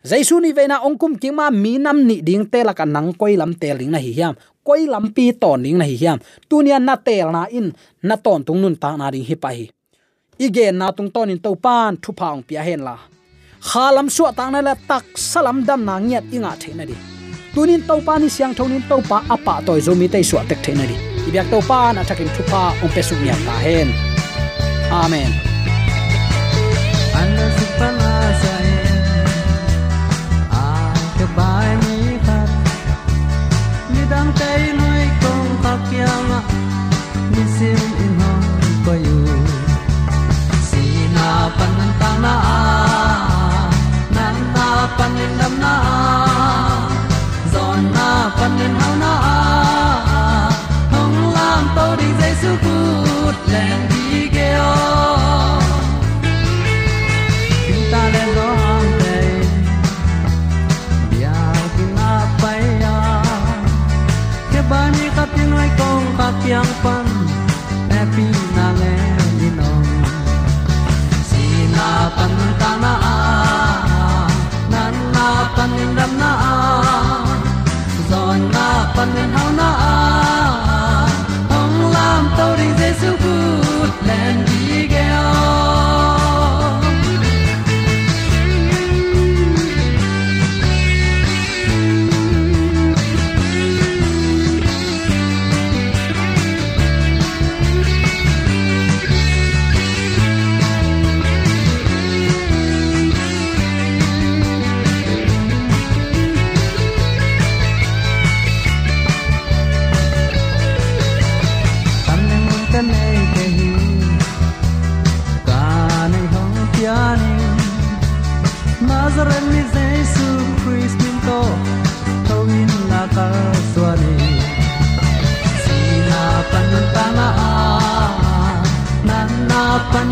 Jaisu 0.05 0.41
ni 0.41 0.53
veina 0.53 0.77
ongkum 0.87 1.17
kima 1.23 1.51
mi 1.51 1.79
nam 1.79 1.99
ni 2.09 2.21
ding 2.29 2.45
te 2.53 2.61
la 2.65 2.73
ka 2.79 2.85
nang 2.85 3.13
koi 3.21 3.37
lam 3.41 3.55
tel 3.61 3.79
ding 3.81 3.91
na 3.91 3.99
hi 3.99 4.13
hiam 4.19 4.35
koi 4.67 4.85
lam 4.93 5.07
pi 5.17 5.33
ton 5.33 5.63
ding 5.65 5.79
na 5.79 5.85
hi 5.85 5.97
hiam 6.03 6.19
tunia 6.49 6.79
na 6.79 6.95
tel 7.07 7.33
na 7.33 7.43
in, 7.59 7.73
na 8.03 8.17
ton 8.17 8.45
tung 8.47 8.61
nun 8.63 8.77
ta 8.77 8.97
na 8.97 9.11
ding 9.11 9.25
hi 9.29 9.35
pa 9.35 9.51
hi. 9.57 9.65
Ige 10.39 10.67
na 10.73 10.93
tung 10.97 11.11
ton 11.15 11.31
in 11.31 11.39
to 11.39 11.55
pan 11.65 11.97
thu 12.03 12.13
phang 12.13 12.43
pia 12.47 12.63
hen 12.63 12.85
la. 12.85 12.97
Khalam 13.69 14.09
su 14.17 14.25
tang 14.37 14.53
na 14.53 14.61
la 14.61 14.75
tak 14.89 15.05
salam 15.17 15.65
dam 15.65 15.81
na 15.89 15.95
ngiat 15.99 16.25
inga 16.37 16.53
theina 16.61 16.85
di. 16.91 16.97
Tunin 17.55 17.83
to 17.89 17.95
pa 18.07 18.19
ni 18.19 18.29
siang 18.29 18.55
thonin 18.59 18.83
to 18.91 18.97
pa 19.09 19.19
apa 19.35 19.55
toy 19.67 19.81
zomi 19.87 20.07
te 20.13 20.23
su 20.23 20.37
tek 20.49 20.61
theina 20.65 20.87
di 20.93 21.14
ibyak 21.29 21.49
to 21.51 21.59
pa 21.69 21.93
na 21.93 22.05
thakin 22.05 22.29
thupa 22.37 22.73
pa 22.77 22.85
ong 22.85 22.93
su 23.09 23.15
nya 23.25 23.35
ta 23.47 23.57
hen 23.65 23.89
amen. 24.91 25.54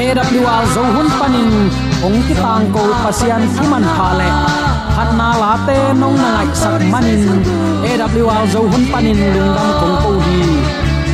AWR 0.03 0.65
zo 0.75 0.83
hun 0.95 1.09
panin 1.19 1.51
ong 2.07 2.19
ki 2.27 2.35
tang 2.43 2.67
ko 2.75 2.83
pasian 3.03 3.43
thuman 3.55 3.85
phale 3.97 4.29
phat 4.95 5.11
na 5.19 5.29
la 5.43 5.53
te 5.67 5.79
nong 6.01 6.17
na 6.23 6.31
ngai 6.35 6.51
sak 6.63 6.83
manin 6.93 7.23
AWR 7.91 8.45
zo 8.53 8.61
hun 8.71 8.85
panin 8.93 9.21
lungdam 9.35 9.69
kong 9.81 9.97
ko 10.03 10.11
hi 10.27 10.41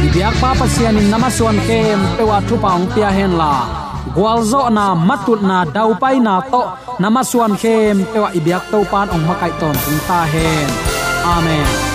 ibiak 0.07 0.35
pa 0.41 0.51
pasian 0.61 0.97
in 1.01 1.07
namaswan 1.13 1.59
kem 1.69 2.01
pewa 2.17 2.39
thu 2.49 2.55
paung 2.65 2.87
pia 2.93 3.11
hen 3.17 3.33
la 3.41 3.53
gwalzo 4.17 4.63
na 4.77 4.87
matut 5.09 5.41
na 5.51 5.59
dau 5.75 5.91
pai 6.03 6.17
na 6.27 6.35
to 6.53 6.63
namaswan 7.03 7.53
khem 7.61 7.97
pewa 8.13 8.29
ibiak 8.39 8.65
to 8.73 8.79
pan 8.91 9.07
ong 9.15 9.25
makai 9.29 9.53
ton 9.61 9.77
ta 10.09 10.21
hen 10.33 10.69
amen. 11.35 11.88